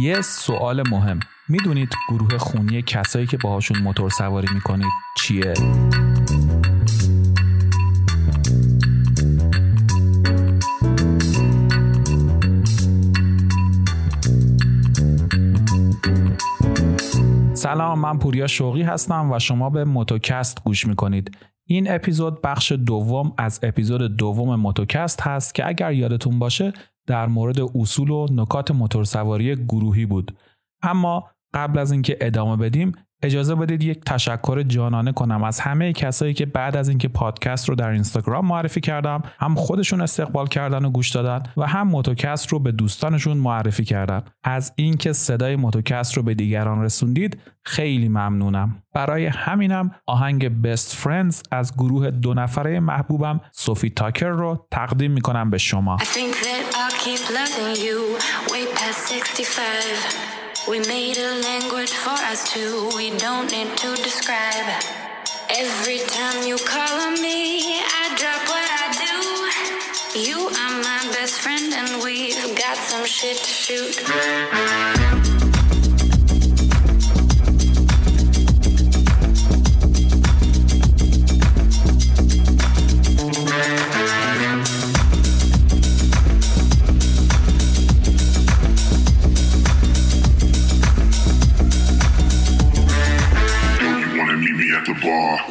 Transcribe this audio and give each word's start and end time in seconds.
یه 0.00 0.20
سوال 0.20 0.82
مهم 0.90 1.20
می‌دونید 1.48 1.94
گروه 2.08 2.38
خونی 2.38 2.82
کسایی 2.82 3.26
که 3.26 3.36
باهاشون 3.36 3.78
موتور 3.78 4.10
سواری 4.10 4.48
می‌کنید 4.54 4.92
چیه؟ 5.18 5.54
سلام 17.54 17.98
من 17.98 18.18
پوریا 18.18 18.46
شوقی 18.46 18.82
هستم 18.82 19.32
و 19.32 19.38
شما 19.38 19.70
به 19.70 19.84
موتوکست 19.84 20.64
گوش 20.64 20.86
می‌کنید 20.86 21.38
این 21.64 21.94
اپیزود 21.94 22.42
بخش 22.42 22.72
دوم 22.72 23.32
از 23.38 23.60
اپیزود 23.62 24.16
دوم 24.16 24.54
موتوکست 24.54 25.20
هست 25.20 25.54
که 25.54 25.68
اگر 25.68 25.92
یادتون 25.92 26.38
باشه 26.38 26.72
در 27.06 27.26
مورد 27.26 27.56
اصول 27.74 28.10
و 28.10 28.26
نکات 28.30 28.70
موتورسواری 28.70 29.56
گروهی 29.56 30.06
بود. 30.06 30.38
اما 30.82 31.30
قبل 31.54 31.78
از 31.78 31.92
اینکه 31.92 32.18
ادامه 32.20 32.56
بدیم 32.56 32.92
اجازه 33.22 33.54
بدید 33.54 33.82
یک 33.82 34.04
تشکر 34.04 34.62
جانانه 34.62 35.12
کنم 35.12 35.42
از 35.44 35.60
همه 35.60 35.92
کسایی 35.92 36.34
که 36.34 36.46
بعد 36.46 36.76
از 36.76 36.88
اینکه 36.88 37.08
پادکست 37.08 37.68
رو 37.68 37.74
در 37.74 37.88
اینستاگرام 37.88 38.46
معرفی 38.46 38.80
کردم 38.80 39.22
هم 39.40 39.54
خودشون 39.54 40.00
استقبال 40.00 40.46
کردن 40.46 40.84
و 40.84 40.90
گوش 40.90 41.10
دادن 41.10 41.42
و 41.56 41.66
هم 41.66 41.88
موتوکست 41.88 42.48
رو 42.48 42.58
به 42.58 42.72
دوستانشون 42.72 43.36
معرفی 43.36 43.84
کردن. 43.84 44.22
از 44.44 44.72
اینکه 44.76 45.12
صدای 45.12 45.56
موتوکست 45.56 46.16
رو 46.16 46.22
به 46.22 46.34
دیگران 46.34 46.82
رسوندید 46.82 47.40
خیلی 47.64 48.08
ممنونم. 48.08 48.82
برای 48.94 49.26
همینم 49.26 49.90
آهنگ 50.06 50.62
بست 50.62 50.96
فرندز 50.96 51.42
از 51.50 51.74
گروه 51.74 52.10
دو 52.10 52.34
نفره 52.34 52.80
محبوبم 52.80 53.40
سوفی 53.52 53.90
تاکر 53.90 54.28
رو 54.28 54.66
تقدیم 54.70 55.10
می‌کنم 55.10 55.50
به 55.50 55.58
شما. 55.58 55.96
We 60.68 60.78
made 60.78 61.18
a 61.18 61.40
language 61.40 61.92
for 61.92 62.10
us 62.10 62.52
two, 62.52 62.88
we 62.94 63.10
don't 63.18 63.50
need 63.50 63.76
to 63.78 63.96
describe. 63.96 64.84
Every 65.50 65.98
time 65.98 66.46
you 66.46 66.56
call 66.56 67.00
on 67.00 67.20
me, 67.20 67.80
I 67.82 68.14
drop 68.16 68.40
what 68.48 68.64
I 68.70 68.92
do. 70.14 70.20
You 70.20 70.38
are 70.38 70.82
my 70.82 71.12
best 71.12 71.40
friend, 71.40 71.74
and 71.74 72.02
we've 72.04 72.56
got 72.56 72.76
some 72.76 73.04
shit 73.04 73.38
to 73.38 73.44
shoot. 73.44 75.41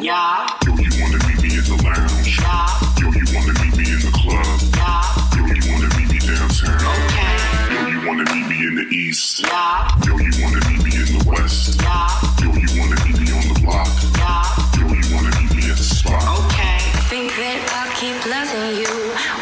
Yeah. 0.01 0.49
Yo, 0.65 0.73
you 0.81 0.89
wanna 0.97 1.21
meet 1.29 1.43
me 1.45 1.57
at 1.61 1.65
the 1.69 1.77
lounge? 1.77 2.41
Yeah. 2.41 2.65
Yo, 2.97 3.13
you 3.13 3.25
wanna 3.37 3.53
meet 3.61 3.77
me 3.77 3.85
in 3.85 4.01
the 4.01 4.09
club? 4.09 4.41
Yeah. 4.73 5.05
Yo, 5.37 5.45
you 5.45 5.61
wanna 5.69 5.93
meet 5.93 6.09
me 6.09 6.17
downtown? 6.17 6.81
Okay. 7.05 7.37
Yo, 7.69 7.85
you 7.85 8.01
wanna 8.09 8.25
meet 8.33 8.49
me 8.49 8.57
in 8.65 8.75
the 8.81 8.87
east? 8.89 9.45
Yeah. 9.45 9.85
Yo, 10.01 10.17
you 10.17 10.33
wanna 10.41 10.57
meet 10.65 10.81
me 10.81 10.91
in 10.97 11.05
the 11.05 11.23
west? 11.29 11.77
Yeah. 11.85 12.09
Yo, 12.41 12.49
you 12.49 12.81
wanna 12.81 12.97
meet 13.05 13.13
me 13.21 13.29
on 13.29 13.45
the 13.53 13.59
block? 13.61 13.93
Yeah. 14.17 14.41
Yo, 14.81 14.89
you 14.89 15.05
wanna 15.13 15.29
meet 15.37 15.53
me 15.53 15.69
at 15.69 15.77
the 15.77 15.85
spot? 15.85 16.17
Okay. 16.49 16.81
Think 17.05 17.29
that 17.37 17.61
I'll 17.77 17.93
keep 17.93 18.17
loving 18.25 18.81
you 18.81 18.89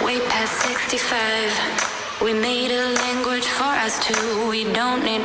way 0.03 0.19
past 0.27 0.59
65. 0.67 2.19
We 2.19 2.33
made 2.33 2.75
a 2.75 2.99
language 2.99 3.47
for 3.47 3.71
us 3.79 3.95
two. 4.03 4.49
We 4.49 4.67
don't 4.73 5.05
need 5.05 5.19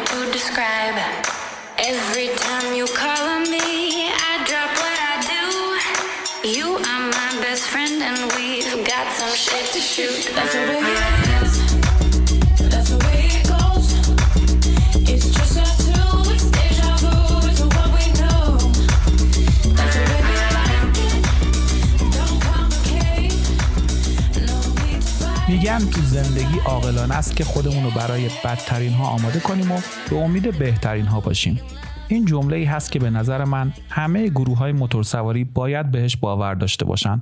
میگن 25.65 25.79
تو 25.79 26.01
زندگی 26.01 26.59
عاقلانه 26.67 27.15
است 27.15 27.37
که 27.37 27.45
خودمون 27.45 27.85
رو 27.85 27.91
برای 27.91 28.31
بدترین 28.45 28.93
ها 28.93 29.05
آماده 29.05 29.41
کنیم 29.41 29.73
و 29.73 29.81
به 30.11 30.17
امید 30.17 30.59
بهترین 30.59 31.07
ها 31.07 31.21
باشیم. 31.21 31.61
این 32.09 32.25
جمله 32.25 32.57
ای 32.57 32.65
هست 32.65 32.93
که 32.93 32.99
به 32.99 33.11
نظر 33.11 33.45
من 33.45 33.73
همه 33.91 34.29
گروه 34.29 34.59
های 34.59 34.73
موتورسواری 34.73 35.45
باید 35.45 35.91
بهش 35.91 36.17
باور 36.17 36.55
داشته 36.55 36.85
باشن. 36.85 37.21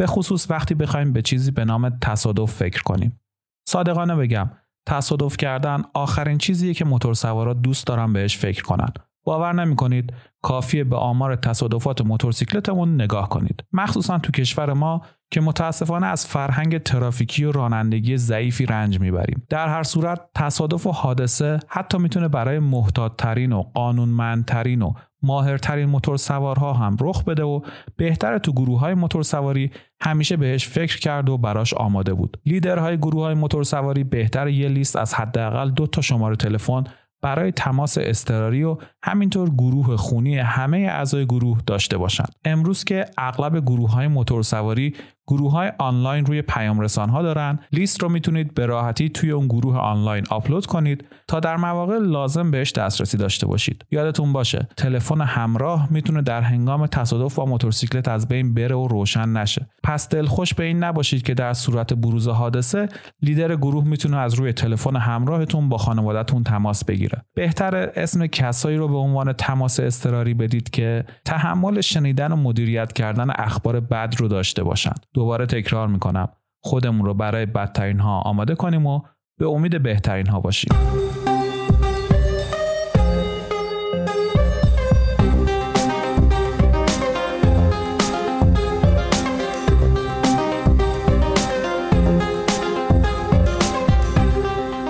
به 0.00 0.06
خصوص 0.06 0.50
وقتی 0.50 0.74
بخوایم 0.74 1.12
به 1.12 1.22
چیزی 1.22 1.50
به 1.50 1.64
نام 1.64 1.98
تصادف 2.02 2.52
فکر 2.52 2.82
کنیم. 2.82 3.20
صادقانه 3.68 4.16
بگم 4.16 4.50
تصادف 4.86 5.36
کردن 5.36 5.82
آخرین 5.94 6.38
چیزیه 6.38 6.74
که 6.74 6.84
موتورسوارا 6.84 7.54
دوست 7.54 7.86
دارن 7.86 8.12
بهش 8.12 8.38
فکر 8.38 8.62
کنن. 8.62 8.88
باور 9.24 9.52
نمی 9.52 9.76
کنید 9.76 10.12
کافیه 10.42 10.84
به 10.84 10.96
آمار 10.96 11.36
تصادفات 11.36 12.00
موتورسیکلتمون 12.00 12.94
نگاه 12.94 13.28
کنید 13.28 13.64
مخصوصا 13.72 14.18
تو 14.18 14.32
کشور 14.32 14.72
ما 14.72 15.02
که 15.30 15.40
متاسفانه 15.40 16.06
از 16.06 16.26
فرهنگ 16.26 16.78
ترافیکی 16.78 17.44
و 17.44 17.52
رانندگی 17.52 18.16
ضعیفی 18.16 18.66
رنج 18.66 19.00
می‌بریم 19.00 19.42
در 19.48 19.68
هر 19.68 19.82
صورت 19.82 20.20
تصادف 20.34 20.86
و 20.86 20.92
حادثه 20.92 21.58
حتی 21.68 21.98
می‌تونه 21.98 22.28
برای 22.28 22.58
محتاطترین 22.58 23.52
و 23.52 23.62
قانونمندترین 23.62 24.82
و 24.82 24.92
ماهرترین 25.22 25.88
موتور 25.88 26.16
سوارها 26.16 26.72
هم 26.72 26.96
رخ 27.00 27.24
بده 27.24 27.42
و 27.42 27.60
بهتر 27.96 28.38
تو 28.38 28.52
گروه 28.52 28.80
های 28.80 28.94
موتور 28.94 29.22
سواری 29.22 29.70
همیشه 30.00 30.36
بهش 30.36 30.68
فکر 30.68 30.98
کرد 30.98 31.28
و 31.28 31.38
براش 31.38 31.74
آماده 31.74 32.14
بود. 32.14 32.40
لیدرهای 32.46 32.96
گروه 32.96 33.22
های 33.22 33.34
موتور 33.34 33.62
سواری 33.62 34.04
بهتر 34.04 34.48
یه 34.48 34.68
لیست 34.68 34.96
از 34.96 35.14
حداقل 35.14 35.70
دو 35.70 35.86
تا 35.86 36.00
شماره 36.00 36.36
تلفن 36.36 36.84
برای 37.22 37.52
تماس 37.52 37.98
اضطراری 38.00 38.62
و 38.64 38.76
همینطور 39.02 39.50
گروه 39.50 39.96
خونی 39.96 40.38
همه 40.38 40.78
اعضای 40.78 41.26
گروه 41.26 41.58
داشته 41.66 41.98
باشند. 41.98 42.32
امروز 42.44 42.84
که 42.84 43.04
اغلب 43.18 43.60
گروه 43.60 43.90
های 43.90 44.08
موتور 44.08 44.42
سواری 44.42 44.94
گروه 45.30 45.52
های 45.52 45.72
آنلاین 45.78 46.26
روی 46.26 46.42
پیام 46.42 46.80
رسان 46.80 47.08
ها 47.08 47.22
دارن. 47.22 47.58
لیست 47.72 48.02
رو 48.02 48.08
می‌تونید 48.08 48.54
به 48.54 48.66
راحتی 48.66 49.08
توی 49.08 49.30
اون 49.30 49.46
گروه 49.46 49.76
آنلاین 49.76 50.24
آپلود 50.30 50.66
کنید 50.66 51.04
تا 51.28 51.40
در 51.40 51.56
مواقع 51.56 51.98
لازم 51.98 52.50
بهش 52.50 52.72
دسترسی 52.72 53.16
داشته 53.16 53.46
باشید. 53.46 53.84
یادتون 53.90 54.32
باشه 54.32 54.68
تلفن 54.76 55.20
همراه 55.20 55.88
می‌تونه 55.92 56.22
در 56.22 56.42
هنگام 56.42 56.86
تصادف 56.86 57.34
با 57.34 57.44
موتورسیکلت 57.44 58.08
از 58.08 58.28
بین 58.28 58.54
بره 58.54 58.74
و 58.74 58.88
روشن 58.88 59.28
نشه. 59.28 59.68
پس 59.82 60.08
دلخوش 60.08 60.54
به 60.54 60.64
این 60.64 60.84
نباشید 60.84 61.22
که 61.22 61.34
در 61.34 61.52
صورت 61.52 61.94
بروز 61.94 62.28
حادثه 62.28 62.88
لیدر 63.22 63.56
گروه 63.56 63.84
می‌تونه 63.84 64.16
از 64.16 64.34
روی 64.34 64.52
تلفن 64.52 64.96
همراهتون 64.96 65.68
با 65.68 65.78
خانوادهتون 65.78 66.42
تماس 66.42 66.84
بگیره. 66.84 67.22
بهتر 67.34 67.90
اسم 67.96 68.26
کسایی 68.26 68.76
رو 68.76 68.88
به 68.88 68.96
عنوان 68.96 69.32
تماس 69.32 69.80
اضطراری 69.80 70.34
بدید 70.34 70.70
که 70.70 71.04
تحمل 71.24 71.80
شنیدن 71.80 72.32
و 72.32 72.36
مدیریت 72.36 72.92
کردن 72.92 73.30
اخبار 73.30 73.80
بد 73.80 74.14
رو 74.18 74.28
داشته 74.28 74.62
باشن 74.62 74.92
دوباره 75.20 75.46
تکرار 75.46 75.88
می‌کنم. 75.88 76.28
خودمون 76.62 77.06
رو 77.06 77.14
برای 77.14 77.46
بدترین 77.46 78.00
ها 78.00 78.20
آماده 78.20 78.54
کنیم 78.54 78.86
و 78.86 79.00
به 79.38 79.46
امید 79.48 79.82
بهترین 79.82 80.26
ها 80.26 80.40
باشیم. 80.40 80.72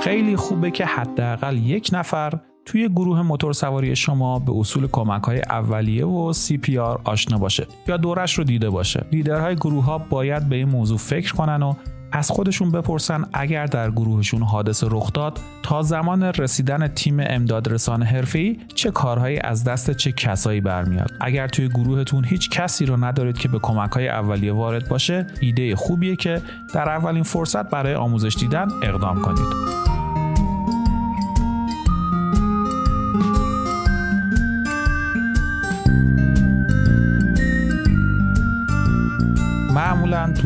خیلی 0.02 0.36
خوبه 0.36 0.70
که 0.70 0.86
حداقل 0.86 1.56
یک 1.56 1.90
نفر 1.92 2.40
توی 2.64 2.88
گروه 2.88 3.22
موتور 3.22 3.52
سواری 3.52 3.96
شما 3.96 4.38
به 4.38 4.52
اصول 4.52 4.86
کمک 4.86 5.22
های 5.22 5.40
اولیه 5.40 6.06
و 6.06 6.32
CPR 6.32 7.00
آشنا 7.04 7.38
باشه 7.38 7.66
یا 7.88 7.96
دورش 7.96 8.38
رو 8.38 8.44
دیده 8.44 8.70
باشه. 8.70 9.06
لیدرهای 9.12 9.56
گروه 9.56 9.84
ها 9.84 9.98
باید 9.98 10.48
به 10.48 10.56
این 10.56 10.68
موضوع 10.68 10.98
فکر 10.98 11.34
کنن 11.34 11.62
و 11.62 11.74
از 12.12 12.30
خودشون 12.30 12.70
بپرسن 12.70 13.24
اگر 13.32 13.66
در 13.66 13.90
گروهشون 13.90 14.42
حادثه 14.42 14.86
رخ 14.90 15.12
داد 15.12 15.40
تا 15.62 15.82
زمان 15.82 16.22
رسیدن 16.22 16.88
تیم 16.88 17.16
امداد 17.20 17.72
رسانه 17.72 18.04
حرفه‌ای 18.04 18.56
چه 18.74 18.90
کارهایی 18.90 19.38
از 19.38 19.64
دست 19.64 19.90
چه 19.90 20.12
کسایی 20.12 20.60
برمیاد. 20.60 21.10
اگر 21.20 21.48
توی 21.48 21.68
گروهتون 21.68 22.24
هیچ 22.24 22.50
کسی 22.50 22.86
رو 22.86 23.04
ندارید 23.04 23.38
که 23.38 23.48
به 23.48 23.58
کمک 23.58 23.90
های 23.90 24.08
اولیه 24.08 24.52
وارد 24.52 24.88
باشه 24.88 25.26
ایده 25.40 25.76
خوبیه 25.76 26.16
که 26.16 26.42
در 26.74 26.88
اولین 26.88 27.22
فرصت 27.22 27.70
برای 27.70 27.94
آموزش 27.94 28.36
دیدن 28.40 28.68
اقدام 28.82 29.22
کنید. 29.22 29.80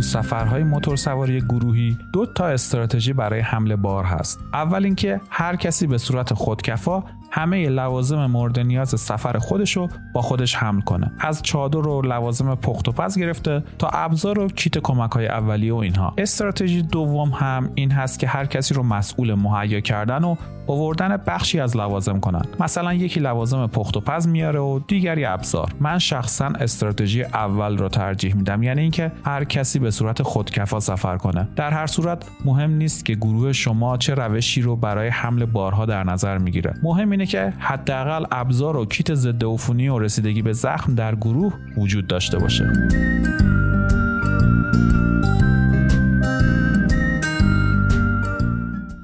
سفرهای 0.05 0.65
موتورسواری 0.65 1.41
گروهی 1.41 1.99
دو 2.13 2.27
تا 2.27 2.47
استراتژی 2.47 3.13
برای 3.13 3.41
حمل 3.41 3.77
بار 3.77 4.05
هست. 4.05 4.41
اول 4.53 4.85
اینکه 4.85 5.21
هر 5.31 5.57
کسی 5.57 5.87
به 5.87 5.99
صورت 5.99 6.35
خودکفا 6.35 7.05
همه 7.37 7.69
لوازم 7.69 8.27
مورد 8.27 8.59
نیاز 8.61 9.01
سفر 9.01 9.39
خودشو 9.39 9.89
با 10.13 10.23
خودش 10.23 10.57
حمل 10.57 10.81
کنه. 10.81 11.13
از 11.21 11.43
چادر 11.43 11.89
و 11.89 12.03
لوازم 12.03 12.55
پخت 12.55 12.89
و 12.89 12.93
پز 12.93 13.19
گرفته 13.19 13.63
تا 13.79 13.89
ابزار 13.89 14.39
و 14.39 14.49
کیت 14.49 14.79
کمک 14.79 15.11
های 15.11 15.29
اولیه 15.29 15.73
و 15.73 15.77
اینها. 15.77 16.15
استراتژی 16.19 16.83
دوم 16.83 17.31
هم 17.31 17.71
این 17.75 17.91
هست 17.91 18.19
که 18.19 18.27
هر 18.27 18.47
کسی 18.47 18.75
رو 18.75 18.83
مسئول 18.83 19.35
مهیا 19.35 19.81
کردن 19.81 20.25
و 20.25 20.37
آوردن 20.67 21.17
بخشی 21.17 21.61
از 21.61 21.77
لوازم 21.77 22.21
کنن. 22.21 22.43
مثلا 22.61 22.95
یکی 22.95 23.21
لوازم 23.21 23.67
پخت 23.67 23.97
و 23.97 24.01
پز 24.01 24.29
میاره 24.29 24.61
و 24.61 24.81
دیگری 24.89 25.25
ابزار. 25.25 25.73
من 25.81 25.99
شخصا 25.99 26.47
استراتژی 26.47 27.23
اول 27.23 27.79
رو 27.79 27.89
ترجیح 27.89 28.37
میدم. 28.37 28.63
یعنی 28.63 28.81
اینکه 28.81 29.13
هر 29.25 29.45
کسی 29.45 29.79
به 29.79 29.91
صورت 29.91 30.23
خودکفا 30.23 30.81
سفر 30.81 31.17
کنه. 31.17 31.49
در 31.57 31.71
هر 31.71 31.87
صورت 31.87 32.25
مهم 32.45 32.71
نیست 32.71 33.05
که 33.05 33.15
گروه 33.15 33.53
شما 33.53 33.97
چه 33.97 34.15
روشی 34.15 34.63
رو 34.63 34.77
برای 34.77 35.09
حمل 35.09 35.45
بارها 35.45 35.87
در 35.87 36.05
نظر 36.05 36.39
می‌گیره. 36.39 36.75
مهم 36.83 37.11
اینه 37.11 37.24
که 37.27 37.53
حداقل 37.59 38.25
ابزار 38.33 38.77
و 38.77 38.85
کیت 38.85 39.15
ضد 39.15 39.45
عفونی 39.45 39.89
و 39.89 39.99
رسیدگی 39.99 40.43
به 40.43 40.53
زخم 40.53 40.95
در 40.95 41.15
گروه 41.15 41.55
وجود 41.77 42.07
داشته 42.07 42.39
باشه. 42.39 42.73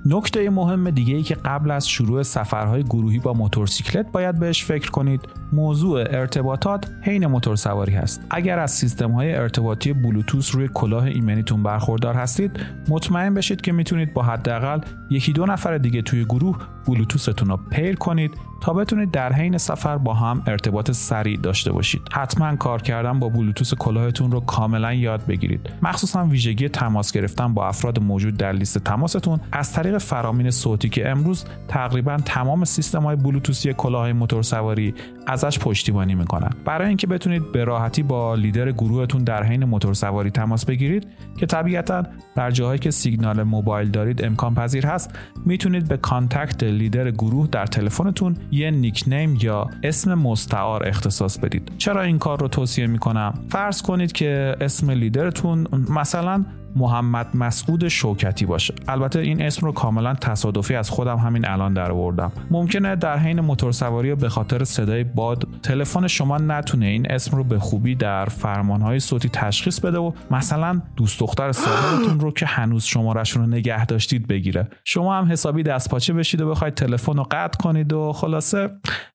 نکته 0.06 0.50
مهم 0.50 0.90
دیگه 0.90 1.17
ای 1.17 1.22
که 1.22 1.34
قبل 1.34 1.70
از 1.70 1.88
شروع 1.88 2.22
سفرهای 2.22 2.82
گروهی 2.82 3.19
با 3.19 3.32
موتورسیکلت 3.32 4.12
باید 4.12 4.38
بهش 4.38 4.64
فکر 4.64 4.90
کنید 4.90 5.20
موضوع 5.52 6.00
ارتباطات 6.00 6.90
حین 7.02 7.26
موتور 7.26 7.56
سواری 7.56 7.94
هست. 7.94 8.20
اگر 8.31 8.58
از 8.58 8.70
سیستم 8.70 9.11
های 9.11 9.34
ارتباطی 9.34 9.93
بلوتوث 9.93 10.55
روی 10.55 10.69
کلاه 10.75 11.05
ایمنیتون 11.05 11.62
برخوردار 11.62 12.14
هستید 12.14 12.61
مطمئن 12.88 13.34
بشید 13.34 13.61
که 13.61 13.72
می‌تونید 13.72 14.14
با 14.14 14.22
حداقل 14.22 14.81
یکی 15.11 15.32
دو 15.32 15.46
نفر 15.46 15.78
دیگه 15.78 16.02
توی 16.02 16.25
گروه 16.25 16.58
بلوتوثتون 16.91 17.49
رو 17.49 17.57
پیر 17.57 17.97
کنید 17.97 18.35
تا 18.61 18.73
بتونید 18.73 19.11
در 19.11 19.33
حین 19.33 19.59
سفر 19.59 19.99
با 19.99 20.15
هم 20.15 20.43
ارتباط 20.47 20.91
سریع 20.91 21.37
داشته 21.37 21.73
باشید. 21.73 22.03
حتما 22.13 22.57
کار 22.57 22.83
کردن 22.83 23.19
با 23.19 23.29
بلوتوث 23.29 23.75
کلاهتون 23.75 24.33
رو 24.33 24.41
کاملا 24.41 24.93
یاد 24.93 25.27
بگیرید. 25.27 25.71
مخصوصا 25.83 26.25
ویژگی 26.25 26.69
تماس 26.69 27.13
گرفتن 27.13 27.55
با 27.55 27.69
افراد 27.69 28.03
موجود 28.03 28.37
در 28.37 28.53
لیست 28.53 28.79
تماستون 28.79 29.41
از 29.53 29.73
طریق 29.73 29.99
فرامین 29.99 30.51
صوتی 30.51 30.89
که 30.89 31.09
امروز 31.09 31.45
تقریبا 31.69 32.17
تمام 32.17 32.65
سیستم 32.65 33.03
های 33.03 33.17
بلوتوثی 33.17 33.73
کلاه 33.73 34.13
موتور 34.13 34.43
سواری 34.43 34.95
ازش 35.31 35.59
پشتیبانی 35.59 36.15
می‌کنن. 36.15 36.50
برای 36.65 36.88
اینکه 36.88 37.06
بتونید 37.06 37.53
به 37.53 37.65
راحتی 37.65 38.03
با 38.03 38.35
لیدر 38.35 38.73
گروهتون 38.73 39.25
در 39.25 39.43
حین 39.43 39.65
موتور 39.65 39.94
سواری 39.94 40.31
تماس 40.31 40.65
بگیرید 40.65 41.06
که 41.38 41.47
طبیعتا 41.47 42.03
در 42.37 42.50
جاهایی 42.50 42.79
که 42.79 42.91
سیگنال 42.91 43.43
موبایل 43.43 43.91
دارید 43.91 44.25
امکان 44.25 44.55
پذیر 44.55 44.87
هست 44.87 45.19
می‌تونید 45.47 45.88
به 45.88 45.97
contact 45.97 46.62
leader 46.62 47.11
گروه 47.11 47.47
در 47.47 47.67
تلفنتون 47.67 48.37
یه 48.50 48.71
nickname 48.71 49.38
یا 49.43 49.67
اسم 49.82 50.15
مستعار 50.15 50.88
اختصاص 50.88 51.38
بدید. 51.38 51.73
چرا 51.79 52.03
این 52.03 52.19
کار 52.19 52.41
رو 52.41 52.49
توصیه 52.49 52.87
می‌کنم؟ 52.87 53.35
فرض 53.49 53.82
کنید 53.82 54.12
که 54.12 54.56
اسم 54.61 54.91
لیدرتون 54.91 55.67
مثلا 55.88 56.44
محمد 56.76 57.37
مسعود 57.37 57.88
شوکتی 57.88 58.46
باشه. 58.46 58.75
البته 58.88 59.19
این 59.19 59.43
اسم 59.43 59.67
رو 59.67 59.72
کاملا 59.72 60.14
تصادفی 60.14 60.75
از 60.75 60.90
خودم 60.90 61.17
همین 61.17 61.49
الان 61.49 61.75
در 61.75 61.93
آوردم. 61.93 62.32
ممکنه 62.50 62.96
در 62.96 63.19
حین 63.19 63.40
موتورسواری 63.40 64.14
به 64.14 64.28
خاطر 64.28 64.64
صدای 64.64 65.05
باد 65.05 65.49
تلفن 65.62 66.06
شما 66.06 66.38
نتونه 66.38 66.87
این 66.87 67.12
اسم 67.12 67.37
رو 67.37 67.44
به 67.44 67.58
خوبی 67.58 67.94
در 67.94 68.25
فرمانهای 68.25 69.00
صوتی 69.00 69.28
تشخیص 69.28 69.81
بده 69.81 69.99
و 69.99 70.12
مثلا 70.31 70.82
دوست 70.96 71.20
دختر 71.20 71.52
سابقتون 71.52 72.20
رو 72.20 72.32
که 72.32 72.46
هنوز 72.46 72.84
شمارهشون 72.84 73.43
رو 73.43 73.49
نگه 73.49 73.87
داشتید 73.87 74.26
بگیره. 74.26 74.69
شما 74.84 75.19
هم 75.19 75.32
حسابی 75.32 75.62
دستپاچه 75.62 76.12
بشید 76.12 76.40
و 76.40 76.50
بخواید 76.50 76.75
تلفن 76.75 77.17
رو 77.17 77.26
قطع 77.31 77.58
کنید 77.58 77.93
و 77.93 78.12
خلاصه 78.12 78.70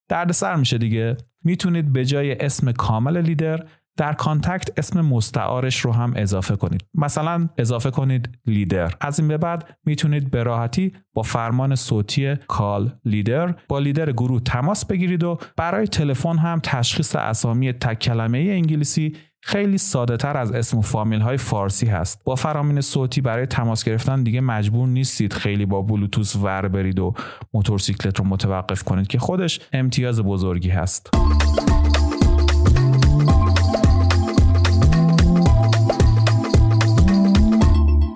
دردسر 0.09 0.55
میشه 0.55 0.77
دیگه. 0.77 1.17
می‌تونید 1.43 1.93
به 1.93 2.05
جای 2.05 2.37
اسم 2.39 2.71
کامل 2.71 3.21
لیدر 3.21 3.65
در 3.97 4.13
contact 4.13 4.79
اسم 4.80 5.01
مستعارش 5.01 5.80
رو 5.80 5.92
هم 5.92 6.13
اضافه 6.15 6.56
کنید. 6.56 6.86
مثلا 6.94 7.50
اضافه 7.57 7.92
کنید 7.92 8.30
لیدر. 8.47 8.94
از 9.01 9.19
این 9.19 9.27
به 9.27 9.38
بعد 9.38 9.77
می‌تونید 9.86 10.31
به 10.31 10.44
راحتی 10.44 10.94
با 11.13 11.21
فرمان 11.21 11.75
صوتی 11.75 12.36
call 12.47 12.95
leader 13.06 13.56
با 13.68 13.80
لیدر 13.80 14.12
گروه 14.12 14.42
تماس 14.42 14.86
بگیرید 14.86 15.24
و 15.24 15.38
برای 15.57 15.88
تلفن 15.88 16.38
هم 16.38 16.59
تشخیص 16.63 17.15
اسامی 17.15 17.74
تک 17.74 18.00
کلمه 18.00 18.38
انگلیسی 18.38 19.15
خیلی 19.42 19.77
ساده 19.77 20.18
تر 20.18 20.38
از 20.38 20.51
اسم 20.51 20.77
و 20.77 20.81
فامیل 20.81 21.21
های 21.21 21.38
فارسی 21.38 21.86
هست. 21.86 22.24
با 22.24 22.36
فرامین 22.36 22.81
صوتی 22.81 23.21
برای 23.21 23.45
تماس 23.45 23.83
گرفتن 23.83 24.24
دیگه 24.24 24.41
مجبور 24.41 24.88
نیستید 24.88 25.33
خیلی 25.33 25.65
با 25.65 25.81
بلوتوث 25.81 26.36
ور 26.36 26.68
برید 26.68 27.00
و 27.00 27.13
موتورسیکلت 27.53 28.19
رو 28.19 28.25
متوقف 28.25 28.83
کنید 28.83 29.07
که 29.07 29.19
خودش 29.19 29.59
امتیاز 29.74 30.21
بزرگی 30.21 30.69
هست. 30.69 31.09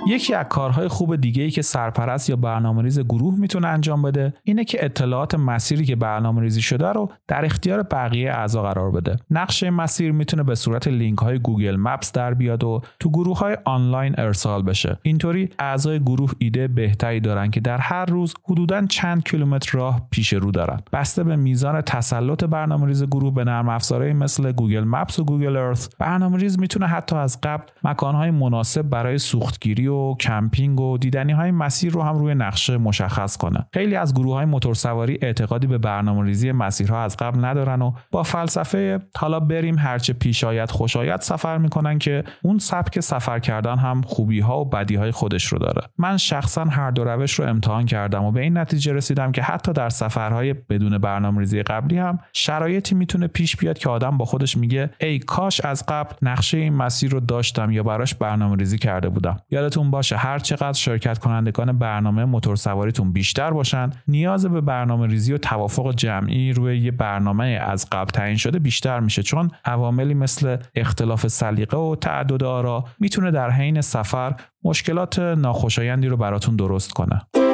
یکی 0.09 0.33
از 0.33 0.45
کارهای 0.49 0.87
خوب 0.87 1.15
دیگه 1.15 1.43
ای 1.43 1.51
که 1.51 1.61
سرپرست 1.61 2.29
یا 2.29 2.35
برنامه‌ریز 2.35 2.99
گروه 2.99 3.39
می‌تونه 3.39 3.67
انجام 3.67 4.01
بده 4.01 4.33
اینه 4.43 4.63
که 4.63 4.85
اطلاعات 4.85 5.35
مسیری 5.35 5.85
که 5.85 5.95
برنامه‌ریزی 5.95 6.61
شده 6.61 6.87
رو 6.87 7.11
در 7.27 7.45
اختیار 7.45 7.83
بقیه 7.83 8.31
اعضا 8.31 8.63
قرار 8.63 8.91
بده. 8.91 9.15
نقشه 9.31 9.69
مسیر 9.69 10.11
می‌تونه 10.11 10.43
به 10.43 10.55
صورت 10.55 10.87
لینک 10.87 11.17
های 11.17 11.39
Google 11.39 11.75
Maps 11.75 12.11
در 12.11 12.33
بیاد 12.33 12.63
و 12.63 12.81
تو 12.99 13.09
گروه 13.09 13.39
های 13.39 13.57
آنلاین 13.65 14.15
ارسال 14.17 14.63
بشه. 14.63 14.97
اینطوری 15.01 15.49
اعضای 15.59 15.99
گروه 15.99 16.31
ایده 16.37 16.67
بهتری 16.67 17.19
دارن 17.19 17.51
که 17.51 17.59
در 17.59 17.77
هر 17.77 18.05
روز 18.05 18.33
حدودا 18.49 18.85
چند 18.85 19.23
کیلومتر 19.23 19.77
راه 19.77 20.07
پیش 20.11 20.33
رو 20.33 20.51
دارن. 20.51 20.79
بسته 20.93 21.23
به 21.23 21.35
میزان 21.35 21.81
تسلط 21.81 22.43
برنامه‌ریز 22.43 23.03
گروه 23.03 23.33
به 23.33 23.43
نرم 23.43 23.69
افزارهای 23.69 24.13
مثل 24.13 24.51
Google 24.51 24.83
Maps 24.83 25.19
و 25.19 25.23
Google 25.23 25.57
Earth 25.57 25.89
برنامه‌ریز 25.99 26.59
می‌تونه 26.59 26.87
حتی 26.87 27.15
از 27.15 27.41
قبل 27.43 27.63
مکانهای 27.83 28.31
مناسب 28.31 28.81
برای 28.81 29.17
سوختگیری 29.17 29.87
و 29.87 29.98
کمپینگ 30.19 30.79
و 30.79 30.97
دیدنی 30.97 31.31
های 31.31 31.51
مسیر 31.51 31.93
رو 31.93 32.03
هم 32.03 32.17
روی 32.17 32.35
نقشه 32.35 32.77
مشخص 32.77 33.37
کنه. 33.37 33.67
خیلی 33.73 33.95
از 33.95 34.13
گروه 34.13 34.33
های 34.35 34.45
موتورسواری 34.45 35.19
اعتقادی 35.21 35.67
به 35.67 35.77
برنامه 35.77 36.25
ریزی 36.25 36.51
مسیرها 36.51 37.03
از 37.03 37.17
قبل 37.17 37.45
ندارن 37.45 37.81
و 37.81 37.91
با 38.11 38.23
فلسفه 38.23 38.99
حالا 39.17 39.39
بریم 39.39 39.77
هرچه 39.77 40.13
پیش 40.13 40.43
آید 40.43 40.71
خوش 40.71 40.95
آید 40.95 41.21
سفر 41.21 41.57
می‌کنن 41.57 41.99
که 41.99 42.23
اون 42.43 42.57
سبک 42.57 42.99
سفر 42.99 43.39
کردن 43.39 43.77
هم 43.77 44.01
خوبی 44.01 44.39
ها 44.39 44.61
و 44.61 44.65
بدی 44.65 44.95
های 44.95 45.11
خودش 45.11 45.45
رو 45.45 45.59
داره. 45.59 45.81
من 45.97 46.17
شخصا 46.17 46.63
هر 46.65 46.91
دو 46.91 47.03
روش 47.03 47.33
رو 47.33 47.45
امتحان 47.45 47.85
کردم 47.85 48.23
و 48.23 48.31
به 48.31 48.41
این 48.41 48.57
نتیجه 48.57 48.93
رسیدم 48.93 49.31
که 49.31 49.41
حتی 49.41 49.73
در 49.73 49.89
سفرهای 49.89 50.53
بدون 50.53 50.97
برنامه 50.97 51.39
ریزی 51.39 51.63
قبلی 51.63 51.97
هم 51.97 52.19
شرایطی 52.33 52.95
می‌تونه 52.95 53.27
پیش 53.27 53.55
بیاد 53.55 53.77
که 53.77 53.89
آدم 53.89 54.17
با 54.17 54.25
خودش 54.25 54.57
میگه 54.57 54.89
ای 54.99 55.19
کاش 55.19 55.61
از 55.61 55.85
قبل 55.87 56.15
نقشه 56.21 56.57
این 56.57 56.73
مسیر 56.73 57.11
رو 57.11 57.19
داشتم 57.19 57.71
یا 57.71 57.83
براش 57.83 58.15
برنامه 58.15 58.55
ریزی 58.55 58.77
کرده 58.77 59.09
بودم. 59.09 59.37
یادتون 59.51 59.88
باشه. 59.91 60.17
هر 60.17 60.39
چقدر 60.39 60.73
شرکت 60.73 61.17
کنندگان 61.17 61.79
برنامه 61.79 62.25
موتور 62.25 62.55
سواریتون 62.55 63.13
بیشتر 63.13 63.51
باشن 63.51 63.89
نیاز 64.07 64.45
به 64.45 64.61
برنامه 64.61 65.07
ریزی 65.07 65.33
و 65.33 65.37
توافق 65.37 65.95
جمعی 65.95 66.53
روی 66.53 66.77
یه 66.77 66.91
برنامه 66.91 67.45
از 67.45 67.87
قبل 67.91 68.09
تعیین 68.09 68.37
شده 68.37 68.59
بیشتر 68.59 68.99
میشه. 68.99 69.23
چون 69.23 69.51
عواملی 69.65 70.13
مثل 70.13 70.57
اختلاف 70.75 71.27
سلیقه 71.27 71.77
و 71.77 71.95
تعدد 71.95 72.43
آرا 72.43 72.83
می‌تونه 72.99 73.31
در 73.31 73.51
حین 73.51 73.81
سفر 73.81 74.35
مشکلات 74.63 75.19
ناخوشایندی 75.19 76.07
رو 76.07 76.17
براتون 76.17 76.55
درست 76.55 76.93
کنه. 76.93 77.48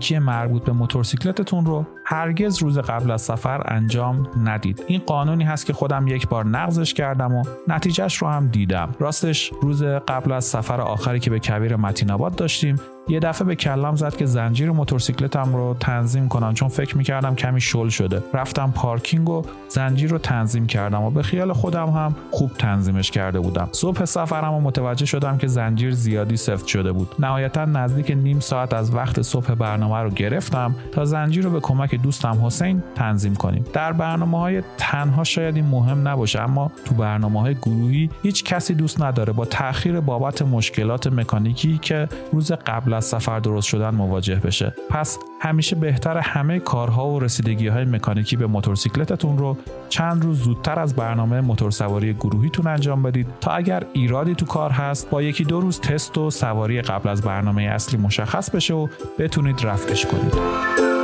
مکانیکی 0.00 0.18
مربوط 0.18 0.64
به 0.64 0.72
موتورسیکلتتون 0.72 1.66
رو 1.66 1.86
هرگز 2.04 2.62
روز 2.62 2.78
قبل 2.78 3.10
از 3.10 3.22
سفر 3.22 3.62
انجام 3.64 4.28
ندید. 4.44 4.84
این 4.86 5.00
قانونی 5.06 5.44
هست 5.44 5.66
که 5.66 5.72
خودم 5.72 6.08
یک 6.08 6.28
بار 6.28 6.46
نقضش 6.46 6.94
کردم 6.94 7.34
و 7.34 7.42
نتیجهش 7.68 8.16
رو 8.16 8.28
هم 8.28 8.48
دیدم. 8.48 8.94
راستش 8.98 9.52
روز 9.62 9.82
قبل 9.82 10.32
از 10.32 10.44
سفر 10.44 10.80
آخری 10.80 11.20
که 11.20 11.30
به 11.30 11.40
کویر 11.40 11.76
متین 11.76 12.10
آباد 12.10 12.34
داشتیم 12.34 12.76
یه 13.08 13.20
دفعه 13.20 13.46
به 13.46 13.54
کلم 13.54 13.96
زد 13.96 14.16
که 14.16 14.26
زنجیر 14.26 14.70
موتورسیکلتم 14.70 15.56
رو 15.56 15.76
تنظیم 15.80 16.28
کنم 16.28 16.54
چون 16.54 16.68
فکر 16.68 16.96
می‌کردم 16.96 17.34
کمی 17.34 17.60
شل 17.60 17.88
شده. 17.88 18.22
رفتم 18.34 18.72
پارکینگ 18.74 19.28
و 19.28 19.42
زنجیر 19.68 20.10
رو 20.10 20.18
تنظیم 20.18 20.66
کردم 20.66 21.02
و 21.02 21.10
به 21.10 21.22
خیال 21.22 21.52
خودم 21.52 21.88
هم 21.90 22.14
خوب 22.30 22.50
تنظیمش 22.52 23.10
کرده 23.10 23.40
بودم. 23.40 23.68
صبح 23.72 24.04
سفرم 24.04 24.54
و 24.54 24.60
متوجه 24.60 25.06
شدم 25.06 25.38
که 25.38 25.46
زنجیر 25.46 25.90
زیادی 25.90 26.36
سفت 26.36 26.66
شده 26.66 26.92
بود. 26.92 27.14
نهایتا 27.18 27.64
نزدیک 27.64 28.10
نیم 28.10 28.40
ساعت 28.40 28.74
از 28.74 28.94
وقت 28.94 29.22
صبح 29.22 29.54
برنامه 29.54 29.98
رو 29.98 30.10
گرفتم 30.10 30.74
تا 30.92 31.04
زنجیر 31.04 31.44
رو 31.44 31.50
به 31.50 31.60
کمک 31.60 31.94
دوستم 31.94 32.46
حسین 32.46 32.82
تنظیم 32.94 33.34
کنیم. 33.34 33.64
در 33.72 33.92
برنامه 33.92 34.38
های 34.38 34.62
تنها 34.78 35.24
شاید 35.24 35.56
این 35.56 35.66
مهم 35.66 36.08
نباشه 36.08 36.40
اما 36.40 36.72
تو 36.84 36.94
برنامه 36.94 37.40
های 37.40 37.54
گروهی 37.54 38.10
هیچ 38.22 38.44
کسی 38.44 38.74
دوست 38.74 39.02
نداره 39.02 39.32
با 39.32 39.44
تاخیر 39.44 40.00
بابت 40.00 40.42
مشکلات 40.42 41.06
مکانیکی 41.06 41.78
که 41.78 42.08
روز 42.32 42.52
قبل 42.52 42.89
از 42.94 43.04
سفر 43.04 43.40
درست 43.40 43.68
شدن 43.68 43.90
مواجه 43.90 44.36
بشه 44.36 44.74
پس 44.90 45.18
همیشه 45.40 45.76
بهتر 45.76 46.18
همه 46.18 46.58
کارها 46.58 47.08
و 47.08 47.20
رسیدگی 47.20 47.68
های 47.68 47.84
مکانیکی 47.84 48.36
به 48.36 48.46
موتورسیکلتتون 48.46 49.38
رو 49.38 49.56
چند 49.88 50.24
روز 50.24 50.38
زودتر 50.38 50.78
از 50.78 50.96
برنامه 50.96 51.40
موتورسواری 51.40 52.14
گروهیتون 52.14 52.66
انجام 52.66 53.02
بدید 53.02 53.26
تا 53.40 53.50
اگر 53.50 53.86
ایرادی 53.92 54.34
تو 54.34 54.46
کار 54.46 54.70
هست 54.70 55.10
با 55.10 55.22
یکی 55.22 55.44
دو 55.44 55.60
روز 55.60 55.80
تست 55.80 56.18
و 56.18 56.30
سواری 56.30 56.82
قبل 56.82 57.08
از 57.08 57.22
برنامه 57.22 57.62
اصلی 57.62 57.98
مشخص 57.98 58.50
بشه 58.50 58.74
و 58.74 58.88
بتونید 59.18 59.66
رفتش 59.66 60.06
کنید. 60.06 60.99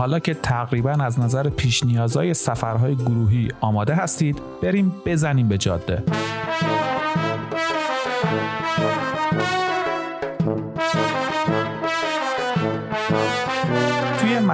حالا 0.00 0.18
که 0.18 0.34
تقریبا 0.34 0.90
از 0.90 1.20
نظر 1.20 1.48
پیش 1.48 1.82
نیازهای 1.82 2.34
سفرهای 2.34 2.96
گروهی 2.96 3.48
آماده 3.60 3.94
هستید 3.94 4.40
بریم 4.62 4.92
بزنیم 5.06 5.48
به 5.48 5.58
جاده. 5.58 6.02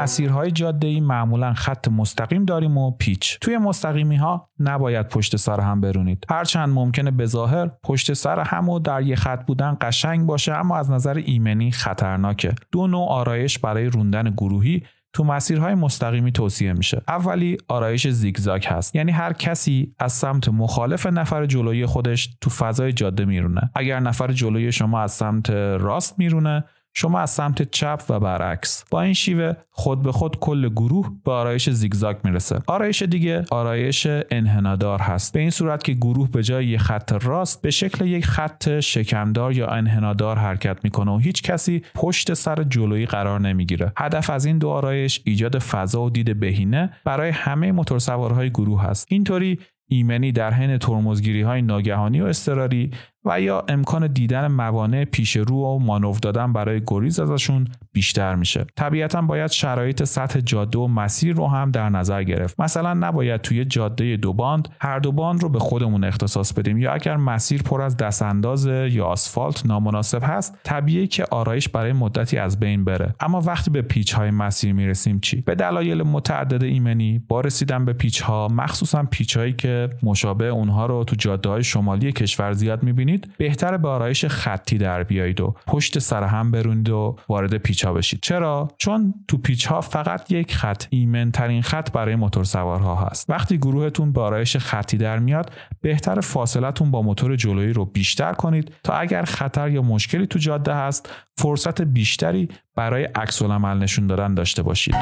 مسیرهای 0.06 0.50
جاده 0.50 0.86
ای 0.86 1.00
معمولا 1.00 1.54
خط 1.54 1.88
مستقیم 1.88 2.44
داریم 2.44 2.78
و 2.78 2.90
پیچ. 2.90 3.38
توی 3.40 3.58
مستقیمی 3.58 4.16
ها 4.16 4.48
نباید 4.60 5.08
پشت 5.08 5.36
سر 5.36 5.60
هم 5.60 5.80
برونید. 5.80 6.24
هرچند 6.30 6.68
ممکنه 6.68 7.10
به 7.10 7.26
ظاهر 7.26 7.70
پشت 7.84 8.12
سر 8.12 8.40
هم 8.40 8.68
و 8.68 8.78
در 8.78 9.02
یه 9.02 9.16
خط 9.16 9.46
بودن 9.46 9.76
قشنگ 9.80 10.26
باشه 10.26 10.52
اما 10.52 10.76
از 10.76 10.90
نظر 10.90 11.14
ایمنی 11.14 11.70
خطرناکه. 11.70 12.54
دو 12.72 12.86
نوع 12.86 13.08
آرایش 13.08 13.58
برای 13.58 13.86
روندن 13.86 14.30
گروهی 14.30 14.82
تو 15.16 15.25
مسیرهای 15.25 15.75
مستقیمی 15.75 16.32
توصیه 16.32 16.73
میشه. 16.73 17.02
اولی 17.08 17.56
آرایش 17.68 18.08
زیگزاگ 18.08 18.66
هست. 18.66 18.94
یعنی 18.94 19.12
هر 19.12 19.32
کسی 19.32 19.94
از 19.99 20.12
سمت 20.12 20.49
مخالف 20.49 21.06
نفر 21.06 21.46
جلوی 21.46 21.87
خودش 21.87 22.37
تو 22.40 22.50
فضای 22.50 22.92
جاده 22.92 23.25
میرونه. 23.25 23.70
اگر 23.75 24.00
نفر 24.00 24.32
جلوی 24.32 24.73
شما 24.73 25.00
از 25.00 25.12
سمت 25.12 25.50
راست 25.50 26.18
میرونه 26.18 26.64
شما 26.98 27.18
از 27.20 27.30
سمت 27.30 27.70
چپ 27.70 28.02
و 28.08 28.20
برعکس. 28.20 28.84
با 28.90 29.02
این 29.02 29.12
شیوه 29.12 29.52
خود 29.70 30.02
به 30.02 30.12
خود 30.12 30.38
کل 30.38 30.68
گروه 30.68 31.12
به 31.24 31.32
آرایش 31.32 31.70
زیگزاگ 31.70 32.16
می‌رسه. 32.24 32.62
آرایش 32.66 33.02
دیگه 33.02 33.44
آرایش 33.50 34.06
انحنادار 34.30 35.00
هست. 35.00 35.32
به 35.32 35.40
این 35.40 35.50
صورت 35.50 35.84
که 35.84 35.92
گروه 35.92 36.30
به 36.30 36.42
جای 36.42 36.66
یک 36.66 36.80
خط 36.80 37.12
راست 37.24 37.62
به 37.62 37.70
شکل 37.70 38.06
یک 38.06 38.26
خط 38.26 38.80
شکمدار 38.80 39.52
یا 39.52 39.66
انحنادار 39.66 40.38
حرکت 40.38 40.84
می‌کنه 40.84 41.10
و 41.10 41.18
هیچ 41.18 41.42
کسی 41.42 41.82
پشت 41.94 42.34
سر 42.34 42.62
جلویی 42.62 43.06
قرار 43.06 43.40
نمی‌گیره. 43.40 43.92
هدف 43.96 44.30
از 44.30 44.44
این 44.44 44.58
دو 44.58 44.68
آرایش 44.68 45.20
ایجاد 45.24 45.58
فضا 45.58 46.02
و 46.02 46.10
دید 46.10 46.40
بهینه 46.40 46.92
برای 47.04 47.30
همه 47.30 47.72
موتورسوارهای 47.72 48.50
گروه 48.50 48.82
هست. 48.82 49.06
اینطوری 49.10 49.58
ایمنی 49.88 50.32
در 50.32 50.52
حین 50.52 50.78
ترمزگیری 50.78 51.42
های 51.42 51.62
ناگهانی 51.62 52.20
و 52.20 52.24
اضطراری 52.24 52.90
و 53.26 53.40
یا 53.40 53.64
امکان 53.68 54.06
دیدن 54.06 54.47
موانع 54.47 55.04
پیش 55.04 55.37
رو 55.37 55.56
و 55.56 55.78
مانور 55.78 56.18
دادن 56.18 56.52
برای 56.52 56.83
گریز 56.87 57.21
ازشون 57.21 57.68
بیشتر 57.92 58.35
میشه. 58.35 58.66
طبیعتا 58.76 59.23
باید 59.23 59.50
شرایط 59.50 60.04
سطح 60.04 60.40
جاده 60.40 60.78
و 60.78 60.87
مسیر 60.87 61.37
رو 61.37 61.47
هم 61.47 61.71
در 61.71 61.88
نظر 61.88 62.23
گرفت. 62.23 62.61
مثلا 62.61 62.95
نباید 62.95 63.40
توی 63.40 63.64
جاده 63.64 64.16
دو 64.16 64.33
باند 64.33 64.68
هر 64.80 64.99
دو 64.99 65.12
باند 65.12 65.42
رو 65.42 65.49
به 65.49 65.59
خودمون 65.59 66.04
اختصاص 66.04 66.52
بدیم 66.52 66.78
یا 66.78 66.92
اگر 66.92 67.16
مسیر 67.16 67.62
پر 67.62 67.83
از 67.83 67.97
دستانداز 67.97 68.66
یا 68.66 69.04
آسفالت 69.06 69.66
نامناسب 69.66 70.21
هست 70.25 70.59
طبیعی 70.62 71.06
که 71.06 71.25
آرایش 71.30 71.68
برای 71.68 71.92
مدتی 71.92 72.38
از 72.38 72.61
بین 72.61 72.85
بره. 72.85 73.14
اما 73.21 73.40
وقتی 73.40 73.71
به 73.71 73.83
پیچ 73.83 74.12
های 74.12 74.30
مسیر 74.30 74.73
می‌رسیم 74.73 75.21
چی؟ 75.21 75.40
به 75.40 75.54
دلایل 75.54 76.02
متعدد 76.02 76.62
ایمنی 76.62 77.23
با 77.28 77.40
رسیدن 77.40 77.85
به 77.85 77.92
پیچ 77.92 78.21
ها 78.21 78.49
مخصوصا 78.49 79.02
پیچ 79.11 79.37
هایی 79.37 79.52
که 79.52 79.90
مشابه 80.02 80.47
اونها 80.47 80.87
رو 80.87 81.04
تو 81.04 81.16
جاده 81.16 81.49
های 81.49 81.64
شمالی 81.64 82.12
کشور 82.12 82.52
زیاد 82.52 82.83
می‌بینید 83.16 83.38
بهتر 83.38 83.76
به 83.76 83.88
آرایش 83.88 84.25
خطی 84.25 84.78
در 84.78 85.02
بیایید 85.02 85.40
و 85.40 85.54
پشت 85.66 85.99
سر 85.99 86.23
هم 86.23 86.50
برونید 86.50 86.88
و 86.88 87.16
وارد 87.28 87.56
پیچ 87.56 87.85
ها 87.85 87.92
بشید. 87.92 88.20
چرا؟ 88.23 88.68
چون 88.78 89.14
تو 89.28 89.38
پیچ 89.38 89.66
ها 89.66 89.80
فقط 89.80 90.32
یک 90.32 90.54
خط 90.54 90.85
ایمن 90.90 91.30
ترین 91.30 91.62
خط 91.62 91.92
برای 91.92 92.16
موتور 92.16 92.44
سوارها 92.44 92.94
هست. 92.94 93.30
وقتی 93.30 93.58
گروهتون 93.58 94.12
به 94.12 94.20
آرایش 94.20 94.56
خطی 94.56 94.96
در 94.96 95.18
میاد 95.18 95.50
بهتر 95.80 96.20
فاصلتون 96.20 96.90
با 96.90 97.02
موتور 97.02 97.37
جلویی 97.37 97.73
رو 97.73 97.85
بیشتر 97.85 98.32
کنید 98.32 98.73
تا 98.85 98.92
اگر 98.92 99.25
خطر 99.25 99.70
یا 99.70 99.82
مشکلی 99.82 100.26
تو 100.26 100.38
جاده 100.38 100.75
هست 100.75 101.11
فرصت 101.38 101.82
بیشتری 101.82 102.49
برای 102.76 103.04
عکس 103.04 103.42
نشون 103.42 104.06
دادن 104.06 104.35
داشته 104.35 104.62
باشید. 104.62 104.94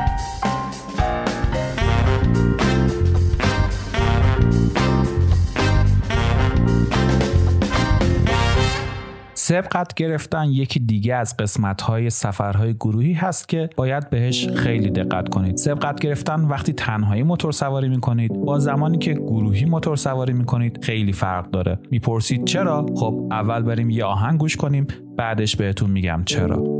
سبقت 9.44 9.94
گرفتن. 9.94 10.48
یکی 10.48 10.80
دیگه 10.80 11.14
از 11.14 11.36
قسمت 11.36 11.82
های 11.82 12.10
سفرهای 12.10 12.74
گروهی 12.74 13.12
هست 13.12 13.48
که 13.48 13.70
باید 13.76 14.10
بهش 14.10 14.48
خیلی 14.48 14.90
دقت 14.90 15.28
کنید. 15.28 15.56
سبقت 15.56 16.00
گرفتن 16.00 16.44
وقتی 16.44 16.72
تنهایی 16.72 17.22
موتور 17.22 17.52
سواری 17.52 17.88
می‌کنید. 17.88 18.32
با 18.32 18.58
زمانی 18.58 18.98
که 18.98 19.12
گروهی 19.12 19.64
موتور 19.64 19.96
سواری 19.96 20.32
می‌کنید 20.32 20.84
خیلی 20.84 21.12
فرق 21.12 21.50
داره. 21.50 21.78
می‌پرسید 21.90 22.44
چرا؟ 22.44 22.86
خب 22.96 23.28
اول 23.30 23.62
بریم 23.62 23.90
یه 23.90 24.04
آهنگ 24.04 24.40
گوش 24.40 24.56
کنیم 24.56 24.86
بعدش 25.16 25.56
بهتون 25.56 25.90
میگم 25.90 26.22
چرا. 26.26 26.74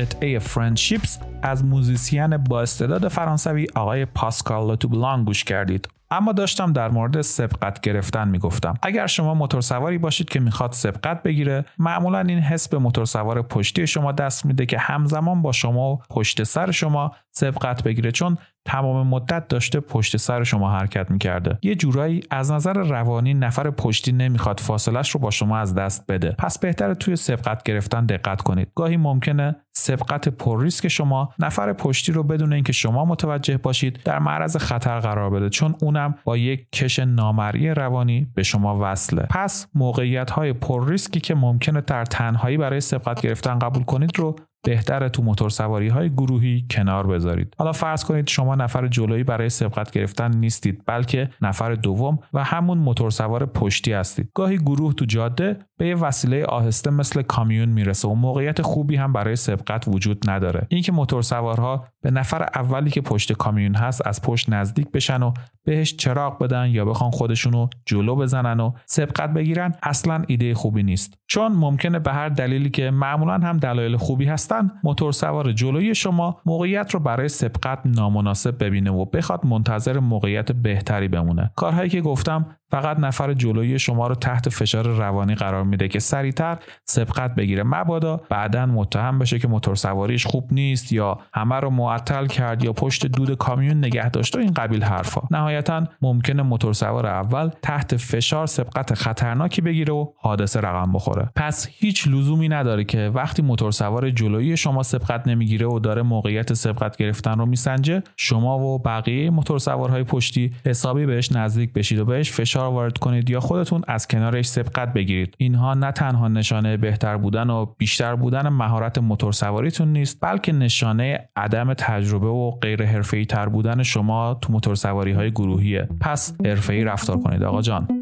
قطعه 0.00 0.38
Friendships 0.38 1.18
از 1.42 1.64
موزیسین 1.64 2.36
با 2.36 2.62
استعداد 2.62 3.08
فرانسوی 3.08 3.66
آقای 3.74 4.04
پاسکال 4.04 4.66
لاتوبلان 4.66 5.24
گوش 5.24 5.44
کردید. 5.44 5.88
اما 6.10 6.32
داشتم 6.32 6.72
در 6.72 6.90
مورد 6.90 7.20
سبقت 7.20 7.80
گرفتن 7.80 8.28
می‌گفتم. 8.28 8.74
اگر 8.82 9.06
شما 9.06 9.34
موتور 9.34 9.60
سواری 9.60 9.98
باشید 9.98 10.28
که 10.28 10.40
می‌خواد 10.40 10.72
سبقت 10.72 11.22
بگیره 11.22 11.64
معمولا 11.78 12.20
این 12.20 12.38
حس 12.38 12.68
به 12.68 12.78
موتور 12.78 13.04
سوار 13.04 13.42
پشتی 13.42 13.86
شما 13.86 14.12
دست 14.12 14.46
میده 14.46 14.66
که 14.66 14.78
همزمان 14.78 15.42
با 15.42 15.52
شما 15.52 15.92
و 15.92 15.98
پشت 16.10 16.42
سر 16.42 16.70
شما 16.70 17.12
سبقت 17.32 17.82
بگیره. 17.82 18.12
چون 18.12 18.38
تمام 18.64 19.06
مدت 19.06 19.48
داشته 19.48 19.80
پشت 19.80 20.16
سر 20.16 20.44
شما 20.44 20.70
حرکت 20.70 21.10
می‌کرده. 21.10 21.58
یه 21.62 21.74
جورایی 21.74 22.20
از 22.30 22.52
نظر 22.52 22.72
روانی 22.72 23.34
نفر 23.34 23.70
پشتی 23.70 24.12
نمی‌خواد 24.12 24.60
فاصلش 24.60 25.10
رو 25.10 25.20
با 25.20 25.30
شما 25.30 25.58
از 25.58 25.74
دست 25.74 26.04
بده. 26.08 26.34
پس 26.38 26.58
بهتره 26.58 26.94
توی 26.94 27.16
سبقت 27.16 27.62
گرفتن 27.62 28.06
دقت 28.06 28.42
کنید. 28.42 28.72
گاهی 28.74 28.96
ممکنه 28.96 29.56
سبقت 29.72 30.28
پر 30.28 30.62
ریسک 30.62 30.88
شما 30.88 31.34
نفر 31.38 31.72
پشتی 31.72 32.12
رو 32.12 32.22
بدون 32.22 32.52
اینکه 32.52 32.72
شما 32.72 33.04
متوجه 33.04 33.56
باشید 33.56 34.00
در 34.04 34.18
معرض 34.18 34.56
خطر 34.56 35.00
قرار 35.00 35.30
بده 35.30 35.48
چون 35.48 35.74
اونم 35.80 36.14
با 36.24 36.36
یک 36.36 36.70
کش 36.72 36.98
نامرئی 36.98 37.68
روانی 37.68 38.26
به 38.34 38.42
شما 38.42 38.78
وصله. 38.82 39.26
پس 39.30 39.66
موقعیت 39.74 40.30
های 40.30 40.52
پر 40.52 40.88
ریسکی 40.88 41.20
که 41.20 41.34
ممکنه 41.34 41.80
در 41.80 42.04
تنهایی 42.04 42.56
برای 42.56 42.80
سبقت 42.80 43.20
گرفتن 43.20 43.58
قبول 43.58 43.82
کنید 43.82 44.18
رو 44.18 44.36
بهتره 44.62 45.08
تو 45.08 45.22
موتور 45.22 45.50
سواری 45.50 45.88
های 45.88 46.10
گروهی 46.10 46.66
کنار 46.70 47.06
بذارید. 47.06 47.54
حالا 47.58 47.72
فرض 47.72 48.04
کنید 48.04 48.28
شما 48.28 48.54
نفر 48.54 48.86
جلویی 48.86 49.24
برای 49.24 49.48
سبقت 49.48 49.90
گرفتن 49.90 50.36
نیستید 50.36 50.82
بلکه 50.86 51.30
نفر 51.42 51.74
دوم 51.74 52.18
و 52.32 52.44
همون 52.44 52.78
موتور 52.78 53.10
سوار 53.10 53.46
پشتی 53.46 53.92
هستید. 53.92 54.30
گاهی 54.34 54.58
گروه 54.58 54.92
تو 54.92 55.04
جاده 55.04 55.56
به 55.78 55.86
یه 55.86 55.94
وسیله 55.94 56.44
آهسته 56.44 56.90
مثل 56.90 57.22
کامیون 57.22 57.68
می‌رسه 57.68 58.08
و 58.08 58.14
موقعیت 58.14 58.62
خوبی 58.62 58.96
هم 58.96 59.12
برای 59.12 59.36
سبقت 59.36 59.88
وجود 59.88 60.30
نداره. 60.30 60.66
اینکه 60.68 60.92
موتور 60.92 61.22
سوارها 61.22 61.86
به 62.02 62.10
نفر 62.10 62.42
اولی 62.54 62.90
که 62.90 63.00
پشت 63.00 63.32
کامیون 63.32 63.74
هست 63.74 64.06
از 64.06 64.22
پشت 64.22 64.50
نزدیک 64.50 64.90
بشن 64.90 65.22
و 65.22 65.32
بهش 65.64 65.96
چراغ 65.96 66.38
بدن 66.38 66.66
یا 66.66 66.84
بخوان 66.84 67.10
خودشونو 67.10 67.68
جلو 67.86 68.16
بزنن 68.16 68.60
و 68.60 68.72
سبقت 68.86 69.30
بگیرن 69.30 69.74
اصلا 69.82 70.22
ایده 70.26 70.54
خوبی 70.54 70.82
نیست. 70.82 71.14
چون 71.26 71.52
ممکنه 71.52 71.98
به 71.98 72.12
هر 72.12 72.28
دلیلی 72.28 72.70
که 72.70 72.90
معمولا 72.90 73.34
هم 73.34 73.56
دلایل 73.56 73.96
خوبی 73.96 74.24
هستن 74.50 74.70
موتور 74.84 75.12
سوار 75.12 75.52
جلوی 75.52 75.94
شما 75.94 76.40
موقعیت 76.46 76.94
رو 76.94 77.00
برای 77.00 77.28
سبقت 77.28 77.78
نامناسب 77.84 78.64
ببینه 78.64 78.90
و 78.90 79.04
بخواد 79.04 79.46
منتظر 79.46 79.98
موقعیت 79.98 80.52
بهتری 80.52 81.08
بمونه. 81.08 81.50
کارهایی 81.56 81.90
که 81.90 82.00
گفتم 82.00 82.56
فقط 82.70 82.98
نفر 82.98 83.32
جلوی 83.34 83.78
شما 83.78 84.06
رو 84.06 84.14
تحت 84.14 84.48
فشار 84.48 84.88
روانی 84.88 85.34
قرار 85.34 85.64
میده 85.64 85.88
که 85.88 85.98
سریعتر 85.98 86.58
سبقت 86.84 87.34
بگیره. 87.34 87.62
مبادا 87.62 88.20
بعدا 88.28 88.66
متهم 88.66 89.18
بشه 89.18 89.38
که 89.38 89.48
موتور 89.48 89.74
سواریش 89.74 90.26
خوب 90.26 90.48
نیست 90.52 90.92
یا 90.92 91.18
همه 91.34 91.54
رو 91.54 91.70
معطل 91.70 92.26
کرد 92.26 92.64
یا 92.64 92.72
پشت 92.72 93.06
دود 93.06 93.34
کامیون 93.34 93.78
نگه 93.78 94.10
داشت 94.10 94.36
و 94.36 94.38
این 94.38 94.52
قبیل 94.52 94.84
حرفا. 94.84 95.20
نهایتا 95.30 95.84
ممکنه 96.02 96.42
موتور 96.42 96.72
سوار 96.72 97.06
اول 97.06 97.50
تحت 97.62 97.96
فشار 97.96 98.46
سبقت 98.46 98.94
خطرناکی 98.94 99.62
بگیره 99.62 99.92
و 99.92 100.06
حادثه 100.16 100.60
رقم 100.60 100.92
بخوره. 100.92 101.30
پس 101.36 101.68
هیچ 101.70 102.08
لزومی 102.08 102.48
نداره 102.48 102.84
که 102.84 103.10
وقتی 103.14 103.42
موتور 103.42 103.70
سوار 103.70 104.10
جلویی 104.10 104.56
شما 104.56 104.82
سبقت 104.82 105.28
نمی‌گیره 105.28 105.66
و 105.66 105.78
داره 105.78 106.02
موقعیت 106.02 106.54
سبقت 106.54 106.96
گرفتن 106.96 107.38
رو 107.38 107.46
میسنجه 107.46 108.02
شما 108.16 108.58
و 108.58 108.78
بقیه 108.78 109.30
موتور 109.30 109.58
سوارهای 109.58 110.04
پشتی 110.04 110.52
حسابی 110.66 111.06
بهش 111.06 111.32
نزدیک 111.32 111.72
بشید 111.72 111.98
و 111.98 112.04
بهش 112.04 112.32
فشار 112.32 112.59
وارد 112.68 112.98
کنید 112.98 113.30
یا 113.30 113.40
خودتون 113.40 113.82
از 113.88 114.08
کنارش 114.08 114.46
سبقت 114.46 114.92
بگیرید. 114.92 115.34
اینها 115.38 115.74
نه 115.74 115.92
تنها 115.92 116.28
نشانه 116.28 116.76
بهتر 116.76 117.16
بودن 117.16 117.50
و 117.50 117.66
بیشتر 117.78 118.14
بودن 118.14 118.48
مهارت 118.48 118.98
موتور 118.98 119.32
سواریتون 119.32 119.88
نیست 119.88 120.18
بلکه 120.20 120.52
نشانه 120.52 121.28
عدم 121.36 121.74
تجربه 121.74 122.26
و 122.26 122.50
غیر 122.50 122.84
حرفه‌ای 122.84 123.24
تر 123.24 123.48
بودن 123.48 123.82
شما 123.82 124.34
تو 124.34 124.52
موتور 124.52 124.74
سواری 124.74 125.12
های 125.12 125.30
گروهیه. 125.30 125.88
پس 126.00 126.36
حرفه‌ای 126.44 126.84
رفتار 126.84 127.18
کنید 127.18 127.42
آقا 127.42 127.62
جان. 127.62 127.99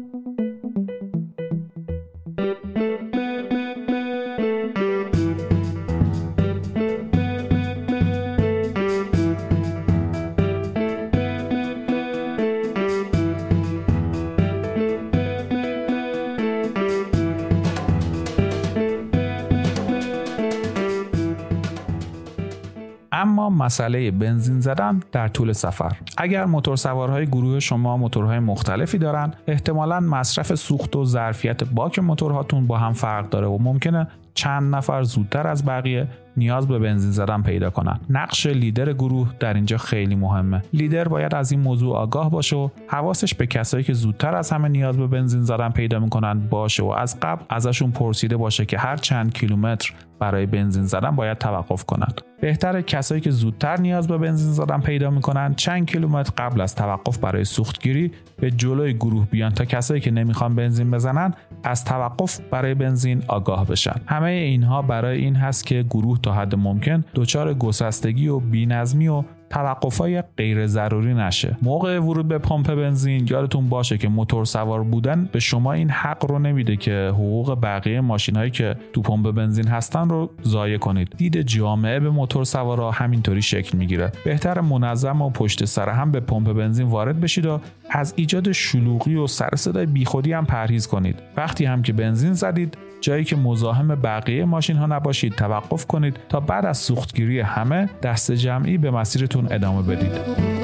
مسئله 23.69 24.11
بنزین 24.11 24.59
زدن 24.59 24.99
در 25.11 25.27
طول 25.27 25.53
سفر. 25.53 25.91
اگر 26.17 26.45
موتور 26.45 26.75
سوارهای 26.75 27.25
گروه 27.25 27.59
شما 27.59 27.97
موتورهای 27.97 28.39
مختلفی 28.39 28.97
دارن 28.97 29.33
احتمالا 29.47 29.99
مصرف 29.99 30.55
سوخت 30.55 30.95
و 30.95 31.05
ظرفیت 31.05 31.63
باک 31.63 31.99
موتورهاتون 31.99 32.67
با 32.67 32.77
هم 32.77 32.93
فرق 32.93 33.29
داره 33.29 33.47
و 33.47 33.57
ممکنه 33.57 34.07
چند 34.33 34.75
نفر 34.75 35.03
زودتر 35.03 35.47
از 35.47 35.65
بقیه 35.65 36.07
نیاز 36.37 36.67
به 36.67 36.79
بنزین 36.79 37.11
زدن 37.11 37.41
پیدا 37.41 37.69
کنن. 37.69 37.99
نقش 38.09 38.47
لیدر 38.47 38.93
گروه 38.93 39.29
در 39.39 39.53
اینجا 39.53 39.77
خیلی 39.77 40.15
مهمه. 40.15 40.61
لیدر 40.73 41.07
باید 41.07 41.35
از 41.35 41.51
این 41.51 41.61
موضوع 41.61 41.95
آگاه 41.95 42.31
باشه 42.31 42.55
و 42.55 42.69
حواسش 42.87 43.33
به 43.33 43.47
کسایی 43.47 43.83
که 43.83 43.93
زودتر 43.93 44.35
از 44.35 44.51
همه 44.51 44.69
نیاز 44.69 44.97
به 44.97 45.07
بنزین 45.07 45.43
زدن 45.43 45.69
پیدا 45.69 45.99
می‌کنن 45.99 46.39
باشه 46.39 46.83
و 46.83 46.87
از 46.87 47.19
قبل 47.19 47.43
ازشون 47.49 47.91
پرسیده 47.91 48.37
باشه 48.37 48.65
که 48.65 48.77
هر 48.77 48.97
چند 48.97 49.33
کیلومتر 49.33 49.93
برای 50.19 50.45
بنزین 50.45 50.83
زدن 50.83 51.11
باید 51.11 51.37
توقف 51.37 51.85
کنند. 51.85 52.21
بهتر 52.41 52.81
کسایی 52.81 53.21
که 53.21 53.31
زودتر 53.31 53.79
نیاز 53.79 54.07
به 54.07 54.17
بنزین 54.17 54.51
زدن 54.51 54.79
پیدا 54.79 55.09
می‌کنن 55.09 55.53
چند 55.55 55.85
کیلومتر 55.85 56.31
قبل 56.37 56.61
از 56.61 56.75
توقف 56.75 57.17
برای 57.17 57.45
سوختگیری 57.45 58.11
به 58.39 58.51
جلوی 58.51 58.93
گروه 58.93 59.25
بیان 59.25 59.51
تا 59.51 59.65
کسایی 59.65 60.01
که 60.01 60.11
نمی‌خوان 60.11 60.55
بنزین 60.55 60.91
بزنن 60.91 61.33
از 61.63 61.85
توقف 61.85 62.39
برای 62.51 62.73
بنزین 62.73 63.23
آگاه 63.27 63.67
بشن. 63.67 63.95
همه 64.05 64.29
اینها 64.29 64.81
برای 64.81 65.17
این 65.17 65.35
هست 65.35 65.65
که 65.65 65.83
گروه 65.83 66.18
تا 66.23 66.33
حد 66.33 66.55
ممکن 66.55 67.03
دچار 67.15 67.53
گسستگی 67.53 68.27
و 68.27 68.39
بینظمی 68.39 69.07
و 69.07 69.23
توقفای 69.49 70.23
غیر 70.37 70.67
ضروری 70.67 71.13
نشه. 71.13 71.57
موقع 71.61 71.99
ورود 71.99 72.27
به 72.27 72.37
پمپ 72.37 72.73
بنزین 72.73 73.27
یادتون 73.29 73.69
باشه 73.69 73.97
که 73.97 74.07
موتور 74.09 74.45
سوار 74.45 74.83
بودن 74.83 75.29
به 75.31 75.39
شما 75.39 75.73
این 75.73 75.89
حق 75.89 76.25
رو 76.25 76.39
نمیده 76.39 76.75
که 76.75 77.09
حقوق 77.13 77.57
بقیه 77.61 78.01
ماشین 78.01 78.35
هایی 78.35 78.51
که 78.51 78.75
تو 78.93 79.01
پمپ 79.01 79.31
بنزین 79.31 79.67
هستن 79.67 80.09
رو 80.09 80.29
ضایع 80.45 80.77
کنید. 80.77 81.13
دید 81.17 81.41
جامعه 81.41 81.99
به 81.99 82.09
موتور 82.09 82.43
سوارا 82.43 82.91
همینطوری 82.91 83.41
شکل 83.41 83.77
می‌گیره. 83.77 84.11
بهتر 84.25 84.61
منظم 84.61 85.21
و 85.21 85.29
پشت 85.29 85.65
سر 85.65 85.89
هم 85.89 86.11
به 86.11 86.19
پمپ 86.19 86.53
بنزین 86.53 86.87
وارد 86.87 87.21
بشید 87.21 87.45
و 87.45 87.59
از 87.89 88.13
ایجاد 88.15 88.51
شلوغی 88.51 89.15
و 89.15 89.27
سر 89.27 89.49
صدای 89.55 89.85
بیخودی 89.85 90.33
هم 90.33 90.45
پرهیز 90.45 90.87
کنید. 90.87 91.15
وقتی 91.37 91.65
هم 91.65 91.81
که 91.81 91.93
بنزین 91.93 92.33
زدید 92.33 92.77
جایی 93.01 93.23
که 93.23 93.35
مزاحم 93.35 93.87
بقیه 93.87 94.45
ماشین 94.45 94.77
ها 94.77 94.85
نباشید 94.85 95.33
توقف 95.33 95.85
کنید 95.85 96.19
تا 96.29 96.39
بعد 96.39 96.65
از 96.65 96.77
سوختگیری 96.77 97.39
همه 97.39 97.89
دست 98.03 98.31
جمعی 98.31 98.77
به 98.77 98.91
مسیرتون 98.91 99.47
ادامه 99.51 99.81
بدید. 99.81 100.59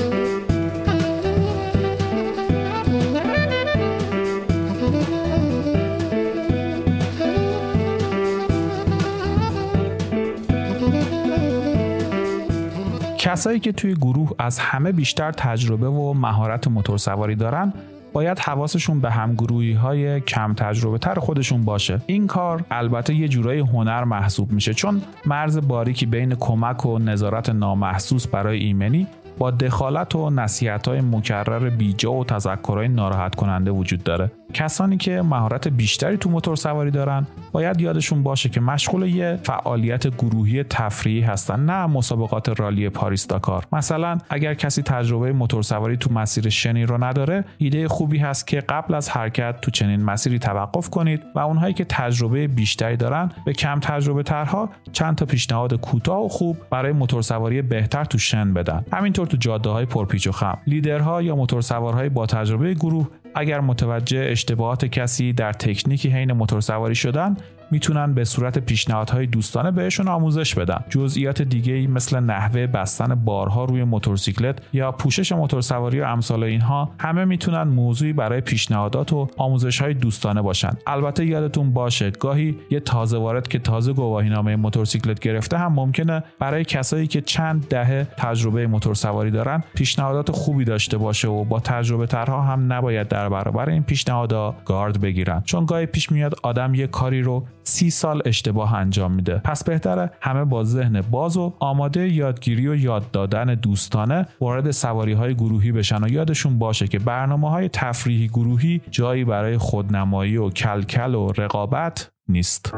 کسایی 13.36 13.60
که 13.60 13.72
توی 13.72 13.94
گروه 13.94 14.32
از 14.40 14.60
همه 14.60 14.92
بیشتر 14.92 15.32
تجربه 15.32 15.88
و 15.88 16.14
مهارت 16.14 16.68
موتورسواری 16.68 17.36
دارن 17.36 17.74
باید 18.16 18.40
حواسشون 18.40 19.00
به 19.00 19.12
همگروهی 19.12 19.74
های 19.74 20.22
کم 20.22 20.54
تجربه 20.54 20.98
تر 20.98 21.20
خودشون 21.20 21.66
باشه. 21.66 22.02
این 22.06 22.28
کار 22.28 22.66
البته 22.72 23.16
یه 23.16 23.28
جورایی 23.28 23.60
هنر 23.60 24.04
محسوب 24.04 24.52
میشه 24.52 24.74
چون 24.74 25.02
مرز 25.26 25.68
باریکی 25.68 26.06
بین 26.06 26.36
کمک 26.36 26.86
و 26.86 27.00
نظارت 27.00 27.50
نامحسوس 27.50 28.28
برای 28.28 28.60
ایمنی 28.60 29.08
با 29.38 29.52
دخالت 29.52 30.16
و 30.16 30.30
نصیحت 30.30 30.88
های 30.88 31.02
مکرر 31.02 31.70
بیجا 31.70 32.14
و 32.14 32.26
تذکرهای 32.26 32.88
ناراحت 32.88 33.36
کننده 33.36 33.72
وجود 33.72 34.04
داره. 34.04 34.32
کسانی 34.54 34.98
که 34.98 35.22
مهارت 35.22 35.68
بیشتری 35.68 36.18
تو 36.18 36.30
موتور 36.30 36.56
سواری 36.56 36.92
دارن 36.92 37.28
باید 37.52 37.82
یادشون 37.82 38.24
باشه 38.24 38.50
که 38.50 38.62
مشغول 38.62 39.16
یه 39.16 39.40
فعالیت 39.44 40.08
گروهی 40.08 40.64
تفریحی 40.64 41.22
هستن 41.22 41.66
نه 41.66 41.86
مسابقات 41.86 42.60
رالی 42.60 42.90
پاریس 42.90 43.28
داکار. 43.28 43.66
مثلا 43.72 44.18
اگر 44.30 44.54
کسی 44.54 44.82
تجربه 44.82 45.34
موتور 45.34 45.64
سواری 45.64 45.98
تو 45.98 46.14
مسیر 46.14 46.50
شنی 46.50 46.86
رو 46.86 47.04
نداره 47.04 47.46
ایده 47.58 47.88
خوبی 47.88 48.18
هست 48.18 48.48
که 48.48 48.60
قبل 48.60 48.94
از 48.94 49.10
حرکت 49.10 49.62
تو 49.62 49.72
چنین 49.72 50.04
مسیری 50.04 50.40
توقف 50.40 50.90
کنید 50.90 51.22
و 51.36 51.40
اونهایی 51.40 51.74
که 51.74 51.86
تجربه 51.90 52.48
بیشتری 52.48 52.98
دارن 52.98 53.32
به 53.46 53.54
کم 53.54 53.80
تجربه 53.80 54.24
ترها 54.24 54.70
چند 54.92 55.16
تا 55.16 55.26
پیشنهاد 55.26 55.74
کوتاه 55.74 56.26
و 56.26 56.28
خوب 56.28 56.58
برای 56.70 56.92
موتور 56.92 57.22
سواری 57.22 57.62
بهتر 57.62 58.04
تو 58.06 58.18
شن 58.18 58.54
بدن. 58.54 58.86
همینطور 58.94 59.25
تو 59.26 59.38
جاده 59.38 59.70
های 59.70 59.86
پرپیچ 59.86 60.28
و 60.28 60.32
خم. 60.32 60.58
لیدرها 60.68 61.22
یا 61.22 61.36
موتور 61.36 61.62
سوارهای 61.62 62.10
با 62.10 62.26
تجربه 62.26 62.74
گروه 62.74 63.08
اگر 63.36 63.60
متوجه 63.60 64.28
اشتباهات 64.32 64.86
کسی 64.86 65.34
در 65.34 65.54
تکنیکی 65.54 66.10
حین 66.10 66.32
موتور 66.32 66.62
سواری 66.62 66.96
شدن 66.96 67.38
می‌تونن 67.72 68.14
به 68.14 68.24
صورت 68.24 68.60
پیشنهادهای 68.60 69.26
دوستانه 69.26 69.72
بهشون 69.72 70.08
آموزش 70.08 70.56
بدن. 70.56 70.84
جزئیات 70.90 71.42
دیگه 71.42 71.74
ای 71.74 71.88
مثل 71.88 72.20
نحوه 72.20 72.68
بستن 72.68 73.16
بارها 73.16 73.66
روی 73.66 73.84
موتورسیکلت 73.84 74.60
یا 74.74 74.92
پوشش 74.92 75.32
موتورسواری 75.32 76.02
و 76.02 76.04
امثال 76.04 76.44
اینها 76.44 76.92
همه 77.00 77.26
می‌تونن 77.26 77.64
موضوعی 77.64 78.14
برای 78.14 78.42
پیشنهادات 78.42 79.14
و 79.14 79.28
آموزش 79.38 79.82
های 79.82 79.94
دوستانه 79.94 80.42
باشن. 80.42 80.72
البته 80.88 81.26
یادتون 81.26 81.74
باشه 81.74 82.12
گاهی 82.12 82.58
یه 82.72 82.80
تازه 82.80 83.18
وارد 83.18 83.48
که 83.48 83.60
تازه 83.60 83.94
گواهینامه 83.94 84.56
موتورسیکلت 84.56 85.20
گرفته 85.20 85.58
هم 85.58 85.74
ممکنه 85.74 86.24
برای 86.40 86.64
کسایی 86.64 87.08
که 87.08 87.22
چند 87.22 87.68
دهه 87.68 88.08
تجربه 88.18 88.68
موتورسواری 88.68 89.32
دارن 89.32 89.64
پیشنهادات 89.76 90.32
خوبی 90.32 90.64
داشته 90.64 90.98
باشه 90.98 91.28
و 91.28 91.44
با 91.44 91.60
تجربه 91.60 92.08
ترها 92.08 92.42
هم 92.42 92.74
نباید 92.74 93.08
در 93.08 93.30
برابر 93.30 93.70
این 93.70 93.84
پیشنهادها 93.84 94.56
گارد 94.66 95.02
بگیرن. 95.02 95.42
چون 95.46 95.66
گاهی 95.66 95.86
پیش 95.86 96.12
میاد 96.12 96.36
آدم 96.44 96.74
یه 96.74 96.88
کاری 96.88 97.22
رو 97.22 97.46
سی 97.68 97.90
سال 97.90 98.22
اشتباه 98.26 98.74
انجام 98.74 99.12
میده 99.12 99.38
پس 99.38 99.64
بهتره 99.64 100.12
همه 100.22 100.46
با 100.46 100.64
ذهن 100.64 101.02
باز 101.02 101.38
و 101.38 101.54
آماده 101.60 102.10
یادگیری 102.14 102.68
و 102.68 102.76
یاد 102.76 103.12
دادن 103.12 103.56
دوستانه 103.56 104.28
وارد 104.42 104.72
سواری 104.72 105.14
های 105.14 105.36
گروهی 105.36 105.72
بشن 105.72 106.04
و 106.04 106.08
یادشون 106.08 106.60
باشه 106.60 106.88
که 106.88 107.00
برنامه 107.00 107.50
های 107.50 107.70
تفریحی 107.70 108.28
گروهی 108.28 108.82
جایی 108.92 109.26
برای 109.26 109.58
خودنمایی 109.58 110.38
و 110.38 110.50
کلکل 110.50 111.16
و 111.16 111.32
رقابت 111.38 112.12
نیست. 112.28 112.74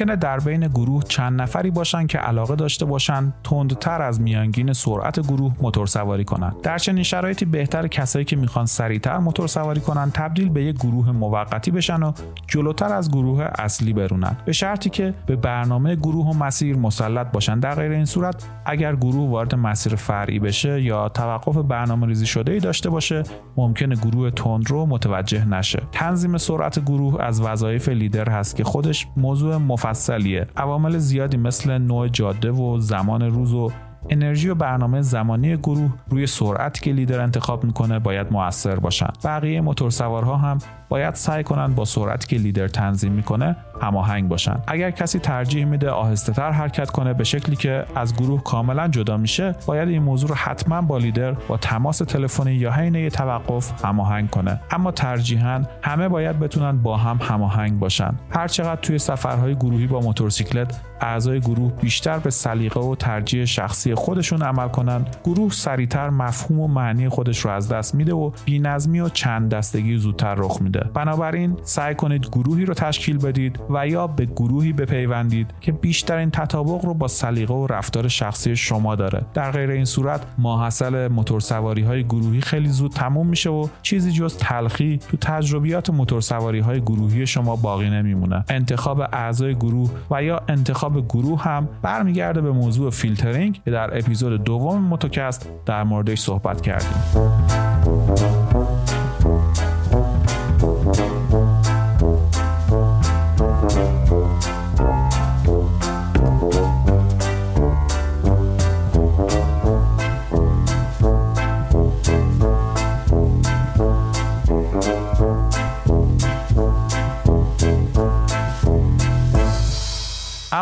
ممکنه 0.00 0.16
در 0.16 0.38
بین 0.38 0.68
گروه 0.68 1.02
چند 1.02 1.40
نفری 1.40 1.70
باشن 1.70 2.06
که 2.06 2.18
علاقه 2.18 2.56
داشته 2.56 2.84
باشن 2.84 3.32
تندتر 3.44 4.02
از 4.02 4.20
میانگین 4.20 4.72
سرعت 4.72 5.20
گروه 5.20 5.52
موتور 5.62 5.86
سواری 5.86 6.24
کنن. 6.24 6.54
در 6.62 6.78
چنین 6.78 7.02
شرایطی 7.02 7.44
بهتر 7.44 7.86
کسایی 7.86 8.24
که 8.24 8.36
می‌خوان 8.36 8.66
سریعتر 8.66 9.18
موتور 9.18 9.46
سواری 9.46 9.80
کنن 9.80 10.10
تبدیل 10.10 10.48
به 10.48 10.64
یک 10.64 10.76
گروه 10.76 11.12
موقتی 11.12 11.70
بشن 11.70 12.02
و 12.02 12.12
جلوتر 12.46 12.92
از 12.92 13.10
گروه 13.10 13.48
اصلی 13.58 13.92
برونن. 13.92 14.36
به 14.44 14.52
شرطی 14.52 14.90
که 14.90 15.14
به 15.26 15.36
برنامه 15.36 15.96
گروه 15.96 16.26
و 16.26 16.44
مسیر 16.44 16.76
مسلط 16.76 17.32
باشن. 17.32 17.60
در 17.60 17.74
غیر 17.74 17.92
این 17.92 18.04
صورت 18.04 18.44
اگر 18.64 18.96
گروه 18.96 19.30
وارد 19.30 19.54
مسیر 19.54 19.94
فرعی 19.94 20.38
بشه 20.38 20.82
یا 20.82 21.08
توقف 21.08 21.56
برنامه 21.56 22.06
ریزی 22.06 22.26
شده 22.26 22.52
ای 22.52 22.58
داشته 22.58 22.90
باشه 22.90 23.22
ممکنه 23.56 23.94
گروه 23.94 24.30
تندرو 24.30 24.86
متوجه 24.86 25.44
نشه. 25.44 25.82
تنظیم 25.92 26.36
سرعت 26.36 26.78
گروه 26.84 27.22
از 27.22 27.40
وظایف 27.40 27.88
لیدر 27.88 28.30
هست 28.30 28.56
که 28.56 28.64
خودش 28.64 29.06
موضوع 29.16 29.56
مفصلیه. 29.88 30.46
عوامل 30.56 30.98
زیادی 30.98 31.36
مثل 31.36 31.78
نوع 31.78 32.08
جاده 32.08 32.50
و 32.50 32.78
زمان 32.80 33.22
روز 33.22 33.54
و 33.54 33.70
انرژی 34.10 34.48
و 34.48 34.54
برنامه 34.54 35.02
زمانی 35.02 35.56
گروه 35.56 35.90
روی 36.10 36.26
سرعتی 36.26 36.80
که 36.80 36.92
لیدر 36.92 37.20
انتخاب 37.20 37.64
می‌کنه 37.64 37.98
باید 37.98 38.32
موثر 38.32 38.76
باشن. 38.76 39.08
بقیه 39.24 39.60
موتورسوارها 39.60 40.36
هم 40.36 40.58
باید 40.88 41.14
سعی 41.14 41.44
کنند 41.44 41.74
با 41.74 41.84
سرعتی 41.84 42.26
که 42.26 42.36
لیدر 42.42 42.68
تنظیم 42.68 43.12
می‌کنه 43.12 43.56
هماهنگ 43.82 44.28
باشن 44.28 44.56
اگر 44.66 44.90
کسی 44.90 45.18
ترجیح 45.18 45.64
میده 45.64 45.90
آهسته 45.90 46.32
تر 46.32 46.50
حرکت 46.50 46.90
کنه 46.90 47.14
به 47.14 47.24
شکلی 47.24 47.56
که 47.56 47.84
از 47.94 48.16
گروه 48.16 48.42
کاملا 48.42 48.88
جدا 48.88 49.16
میشه 49.16 49.54
باید 49.66 49.88
این 49.88 50.02
موضوع 50.02 50.28
رو 50.28 50.34
حتما 50.34 50.82
با 50.82 50.98
لیدر 50.98 51.32
با 51.32 51.56
تماس 51.56 51.98
تلفنی 51.98 52.52
یا 52.52 52.72
حین 52.72 53.08
توقف 53.08 53.84
هماهنگ 53.84 54.30
کنه. 54.30 54.60
اما 54.70 54.90
ترجیحاً 54.90 55.62
همه 55.82 56.08
باید 56.08 56.38
بتونن 56.38 56.78
با 56.82 56.96
هم 56.96 57.18
هماهنگ 57.22 57.78
باشن. 57.78 58.14
هر 58.30 58.48
چقدر 58.48 58.80
توی 58.80 58.98
سفرهای 58.98 59.54
گروهی 59.54 59.86
با 59.86 60.00
موتورسیکلت 60.00 60.80
اعضای 61.00 61.40
گروه 61.40 61.72
بیشتر 61.72 62.18
به 62.18 62.30
سلیقه 62.30 62.80
و 62.80 62.94
ترجیح 62.94 63.44
شخصی 63.44 63.94
خودشون 63.94 64.42
عمل 64.42 64.68
کنن 64.68 65.04
گروه 65.24 65.52
سریعتر 65.52 66.10
مفهوم 66.10 66.60
و 66.60 66.68
معنی 66.68 67.08
خودش 67.08 67.38
رو 67.38 67.50
از 67.50 67.68
دست 67.68 67.94
میده 67.94 68.14
و 68.14 68.30
بینظمی 68.44 69.00
و 69.00 69.08
چند 69.08 69.50
دستگی 69.50 69.96
زودتر 69.98 70.34
رخ 70.34 70.62
میده. 70.62 70.77
بنابراین 70.94 71.56
سعی 71.62 71.94
کنید 71.94 72.26
گروهی 72.26 72.64
رو 72.64 72.74
تشکیل 72.74 73.18
بدید 73.18 73.60
و 73.70 73.88
یا 73.88 74.06
به 74.06 74.24
گروهی 74.24 74.72
بپیوندید 74.72 75.50
که 75.60 75.72
بیشترین 75.72 76.30
تطابق 76.30 76.84
رو 76.84 76.94
با 76.94 77.08
سلیقه 77.08 77.54
و 77.54 77.66
رفتار 77.66 78.08
شخصی 78.08 78.56
شما 78.56 78.94
داره. 78.94 79.22
در 79.34 79.50
غیر 79.50 79.70
این 79.70 79.84
صورت 79.84 80.26
ماحصل 80.38 81.08
موتورسواری 81.08 81.82
های 81.82 82.04
گروهی 82.04 82.40
خیلی 82.40 82.68
زود 82.68 82.90
تموم 82.90 83.26
میشه 83.26 83.50
و 83.50 83.68
چیزی 83.82 84.12
جز 84.12 84.36
تلخی 84.36 84.98
تو 85.08 85.16
تجربیات 85.16 85.90
موتورسواری 85.90 86.60
های 86.60 86.80
گروهی 86.80 87.26
شما 87.26 87.56
باقی 87.56 87.90
نمیمونه. 87.90 88.44
انتخاب 88.48 89.00
اعضای 89.00 89.54
گروه 89.54 89.90
و 90.10 90.22
یا 90.22 90.40
انتخاب 90.48 91.08
گروه 91.08 91.42
هم 91.42 91.68
برمیگرده 91.82 92.40
به 92.40 92.52
موضوع 92.52 92.90
فیلترینگ 92.90 93.60
که 93.64 93.70
در 93.70 93.98
اپیزود 93.98 94.44
دوم 94.44 94.82
موتوکست 94.82 95.50
در 95.66 95.82
موردش 95.82 96.20
صحبت 96.20 96.60
کردیم. 96.60 96.98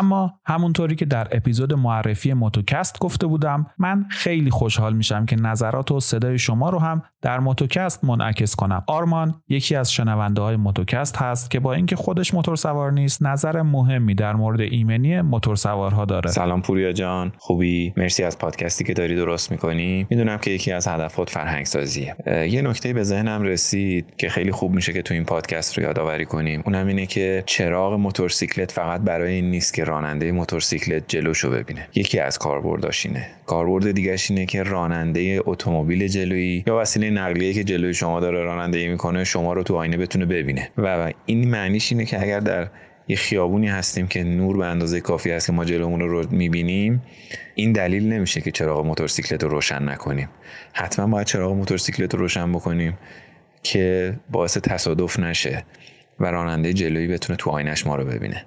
اما 0.07 0.33
همونطوری 0.45 0.95
که 0.95 1.05
در 1.05 1.27
اپیزود 1.31 1.73
معرفی 1.73 2.33
موتوکست 2.33 2.99
گفته 2.99 3.27
بودم 3.27 3.67
من 3.77 4.05
خیلی 4.09 4.49
خوشحال 4.49 4.93
میشم 4.93 5.25
که 5.25 5.35
نظرات 5.35 5.91
و 5.91 5.99
صدای 5.99 6.39
شما 6.39 6.69
رو 6.69 6.79
هم 6.79 7.01
در 7.21 7.39
موتوکست 7.39 8.03
منعکس 8.03 8.55
کنم. 8.55 8.83
آرمان 8.87 9.41
یکی 9.49 9.75
از 9.75 9.91
شنونده 9.91 10.41
های 10.41 10.55
موتوکست 10.55 11.17
هست 11.17 11.51
که 11.51 11.59
با 11.59 11.73
اینکه 11.73 11.95
خودش 11.95 12.33
موتور 12.33 12.55
سوار 12.55 12.91
نیست 12.91 13.23
نظر 13.23 13.61
مهمی 13.61 14.15
در 14.15 14.33
مورد 14.33 14.61
ایمنی 14.61 15.21
موتور 15.21 15.55
سوارها 15.55 16.05
داره. 16.05 16.29
سلام 16.29 16.61
پوریا 16.61 16.91
جان. 16.91 17.31
خوبی؟ 17.37 17.93
مرسی 17.97 18.23
از 18.23 18.37
پادکستی 18.37 18.83
که 18.83 18.93
داری 18.93 19.15
درست 19.15 19.51
می‌کنی. 19.51 20.07
می‌دونم 20.09 20.37
که 20.37 20.51
یکی 20.51 20.71
از 20.71 20.87
هدفات 20.87 21.29
فرهنگ 21.29 21.65
سازیه 21.65 22.15
یه 22.27 22.61
نکته 22.61 22.93
به 22.93 23.03
ذهنم 23.03 23.41
رسید 23.41 24.15
که 24.17 24.29
خیلی 24.29 24.51
خوب 24.51 24.71
میشه 24.71 24.93
که 24.93 25.01
تو 25.01 25.13
این 25.13 25.23
پادکست 25.25 25.77
رو 25.77 25.83
یادآوری 25.83 26.25
کنیم. 26.25 26.63
اونم 26.65 26.87
اینه 26.87 27.05
که 27.05 27.43
چراغ 27.45 27.93
موتورسیکلت 27.93 28.71
فقط 28.71 29.01
برای 29.01 29.33
این 29.33 29.49
نیست 29.49 29.73
که 29.73 29.83
راننده 29.97 30.31
موتورسیکلت 30.31 31.03
جلوشو 31.07 31.49
ببینه. 31.49 31.87
یکی 31.95 32.19
از 32.19 32.37
کاربرداش 32.37 33.05
اینه. 33.05 33.27
کاربرد 33.45 33.91
دیگهش 33.91 34.31
اینه 34.31 34.45
که 34.45 34.63
راننده 34.63 35.39
اتومبیل 35.45 36.07
جلویی 36.07 36.63
یا 36.67 36.77
وسیله 36.77 37.09
نقلیه 37.09 37.53
که 37.53 37.63
جلوی 37.63 37.93
شما 37.93 38.19
داره 38.19 38.43
رانندگی 38.43 38.87
می‌کنه 38.87 39.23
شما 39.23 39.53
رو 39.53 39.63
تو 39.63 39.75
آینه 39.75 39.97
بتونه 39.97 40.25
ببینه. 40.25 40.69
و 40.77 41.11
این 41.25 41.49
معنیش 41.49 41.91
اینه 41.91 42.05
که 42.05 42.21
اگر 42.21 42.39
در 42.39 42.67
یه 43.07 43.15
خیابونی 43.15 43.67
هستیم 43.67 44.07
که 44.07 44.23
نور 44.23 44.57
به 44.57 44.65
اندازه 44.65 45.01
کافی 45.01 45.31
هست 45.31 45.47
که 45.47 45.53
ما 45.53 45.65
جلومون 45.65 45.99
رو 45.99 46.25
می‌بینیم 46.31 47.01
این 47.55 47.71
دلیل 47.71 48.13
نمیشه 48.13 48.41
که 48.41 48.51
چراغ 48.51 48.85
موتورسیکلت 48.85 49.43
رو 49.43 49.49
روشن 49.49 49.89
نکنیم. 49.89 50.29
حتما 50.73 51.07
باید 51.07 51.27
چراغ 51.27 51.53
موتورسیکلت 51.53 52.13
رو 52.13 52.19
روشن 52.19 52.51
بکنیم 52.51 52.97
که 53.63 54.13
باعث 54.29 54.57
تصادف 54.57 55.19
نشه 55.19 55.65
و 56.19 56.25
راننده 56.25 56.73
جلویی 56.73 57.07
بتونه 57.07 57.37
تو 57.37 57.49
آینش 57.49 57.87
ما 57.87 57.95
رو 57.95 58.05
ببینه. 58.05 58.45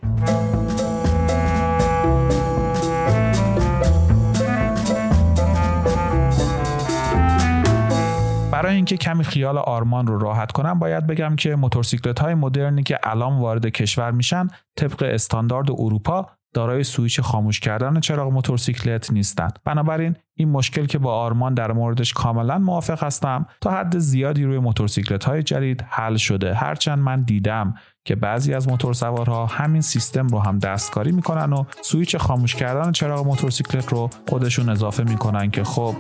برای 8.71 8.77
اینکه 8.77 8.97
کمی 8.97 9.25
خیال 9.25 9.59
آرمان 9.59 10.07
رو 10.07 10.19
راحت 10.19 10.53
کنم 10.53 10.79
باید 10.79 11.07
بگم 11.07 11.37
که 11.37 11.57
موتورسیکلت 11.57 12.21
های 12.21 12.35
مدرنی 12.35 12.83
که 12.83 12.99
الان 13.03 13.39
وارد 13.39 13.67
کشور 13.67 14.11
میشن 14.11 14.49
طبق 14.77 15.03
استاندارد 15.03 15.71
اروپا 15.71 16.27
دارای 16.55 16.85
سویچ 16.85 17.21
خاموش 17.21 17.61
کردن 17.61 18.01
چراغ 18.01 18.33
موتورسیکلت 18.33 19.13
نیستند 19.13 19.59
بنابراین 19.65 20.17
این 20.35 20.49
مشکل 20.49 20.87
که 20.87 20.99
با 20.99 21.15
آرمان 21.15 21.55
در 21.55 21.73
موردش 21.73 22.13
کاملا 22.13 22.59
موافق 22.59 23.05
هستم 23.05 23.47
تا 23.61 23.71
حد 23.71 23.99
زیادی 23.99 24.45
روی 24.45 24.59
موتورسیکلت 24.59 25.25
های 25.25 25.43
جدید 25.43 25.85
حل 25.89 26.17
شده. 26.17 26.55
هرچند 26.55 26.99
من 26.99 27.23
دیدم 27.23 27.75
که 28.05 28.15
بعضی 28.15 28.55
از 28.55 28.69
موتورسوارها 28.69 29.47
همین 29.47 29.83
سیستم 29.83 30.27
رو 30.27 30.39
هم 30.39 30.59
دستکاری 30.59 31.13
می‌کنن 31.13 31.53
و 31.53 31.65
سویچ 31.83 32.17
خاموش 32.17 32.55
کردن 32.57 32.93
چراغ 32.93 33.27
موتورسیکلت 33.27 33.93
رو 33.93 34.11
خودشون 34.29 34.69
اضافه 34.69 35.03
می‌کنن 35.03 35.51
که 35.51 35.65
خب 35.65 35.95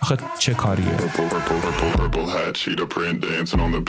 آخه 0.00 0.16
چه 0.38 0.54
کاریه 0.54 0.96
dancing 3.20 3.60
on 3.60 3.70
the 3.72 3.80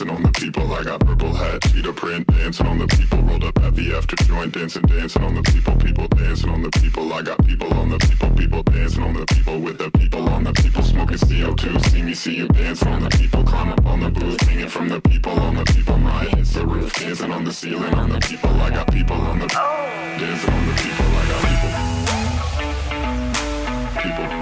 dancing 0.00 0.16
on 0.16 0.22
the 0.22 0.32
people. 0.40 0.72
I 0.72 0.82
got 0.82 1.00
purple 1.00 1.34
hat, 1.34 1.62
cheetah 1.62 1.92
print, 1.92 2.26
dancing 2.26 2.66
on 2.66 2.78
the 2.78 2.86
people. 2.86 3.18
Rolled 3.22 3.44
up 3.44 3.58
at 3.58 3.74
the 3.74 3.94
after 3.94 4.16
joint, 4.16 4.54
dancing, 4.54 4.82
dancing 4.82 5.22
on 5.22 5.34
the 5.34 5.42
people. 5.42 5.76
People 5.76 6.08
dancing 6.08 6.50
on 6.50 6.62
the 6.62 6.70
people. 6.70 7.12
I 7.12 7.22
got 7.22 7.44
people 7.44 7.72
on 7.74 7.90
the 7.90 7.98
people. 7.98 8.30
People 8.30 8.62
dancing 8.62 9.02
on 9.02 9.12
the 9.14 9.26
people 9.26 9.60
with 9.60 9.78
the 9.78 9.90
people 9.90 10.28
on 10.30 10.44
the 10.44 10.52
people. 10.52 10.82
Smoking 10.82 11.18
CO2, 11.18 11.90
see 11.90 12.02
me, 12.02 12.14
see 12.14 12.36
you 12.36 12.48
dancing 12.48 12.88
on 12.88 13.02
the 13.02 13.10
people. 13.10 13.44
Climb 13.44 13.72
up 13.72 13.84
on 13.84 14.00
the 14.00 14.10
booth, 14.10 14.40
hanging 14.40 14.68
from 14.68 14.88
the 14.88 15.00
people 15.02 15.32
on 15.32 15.56
the 15.56 15.64
people. 15.64 15.98
My 15.98 16.24
hits 16.24 16.54
the 16.54 16.66
roof, 16.66 16.94
dancing 16.94 17.32
on 17.32 17.44
the 17.44 17.52
ceiling 17.52 17.94
on 17.94 18.08
the 18.10 18.20
people. 18.20 18.50
I 18.50 18.70
got 18.70 18.90
people 18.90 19.16
on 19.16 19.38
the 19.38 19.46
dancing 19.48 20.54
on 20.54 20.66
the 20.66 20.74
people. 20.82 21.04
I 21.20 21.28
got. 21.28 21.40
People. 24.02 24.28
People. 24.28 24.39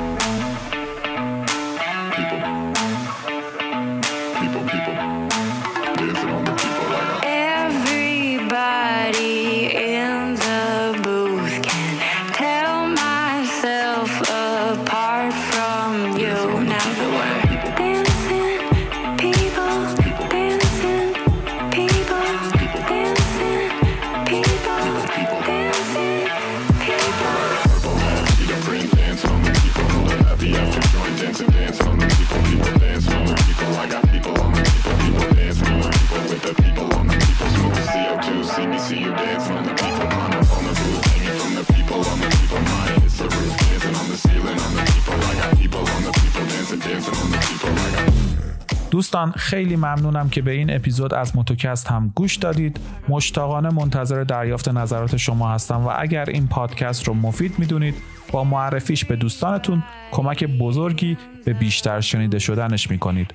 دوستان 49.18 49.32
خیلی 49.36 49.76
ممنونم 49.76 50.28
که 50.28 50.42
به 50.42 50.50
این 50.50 50.74
اپیزود 50.74 51.14
از 51.14 51.36
موتوکست 51.36 51.86
هم 51.86 52.12
گوش 52.14 52.36
دادید. 52.36 52.80
مشتاقانه 53.08 53.70
منتظر 53.70 54.24
دریافت 54.24 54.68
نظرات 54.68 55.16
شما 55.16 55.52
هستم 55.52 55.86
و 55.86 55.92
اگر 55.98 56.30
این 56.30 56.48
پادکست 56.48 57.08
رو 57.08 57.14
مفید 57.14 57.58
می‌دونید 57.58 57.94
با 58.32 58.44
معرفیش 58.44 59.04
به 59.04 59.16
دوستانتون 59.16 59.82
کمک 60.12 60.44
بزرگی 60.44 61.16
به 61.44 61.52
بیشتر 61.52 62.00
شنیده 62.00 62.38
شدنش 62.38 62.90
می‌کنید. 62.90 63.34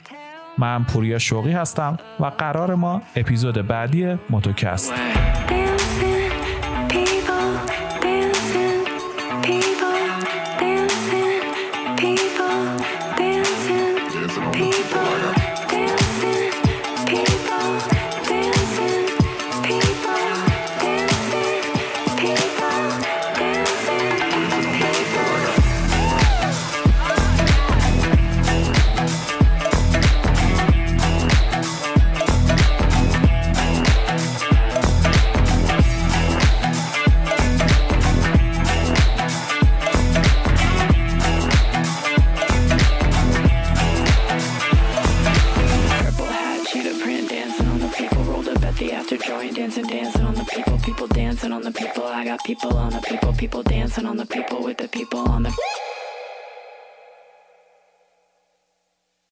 من 0.57 0.83
پوریا 0.83 1.19
شوقی 1.19 1.51
هستم 1.51 1.97
و 2.19 2.25
قرار 2.25 2.75
ما 2.75 3.01
اپیزود 3.15 3.67
بعدی 3.67 4.15
موتوکست. 4.29 4.93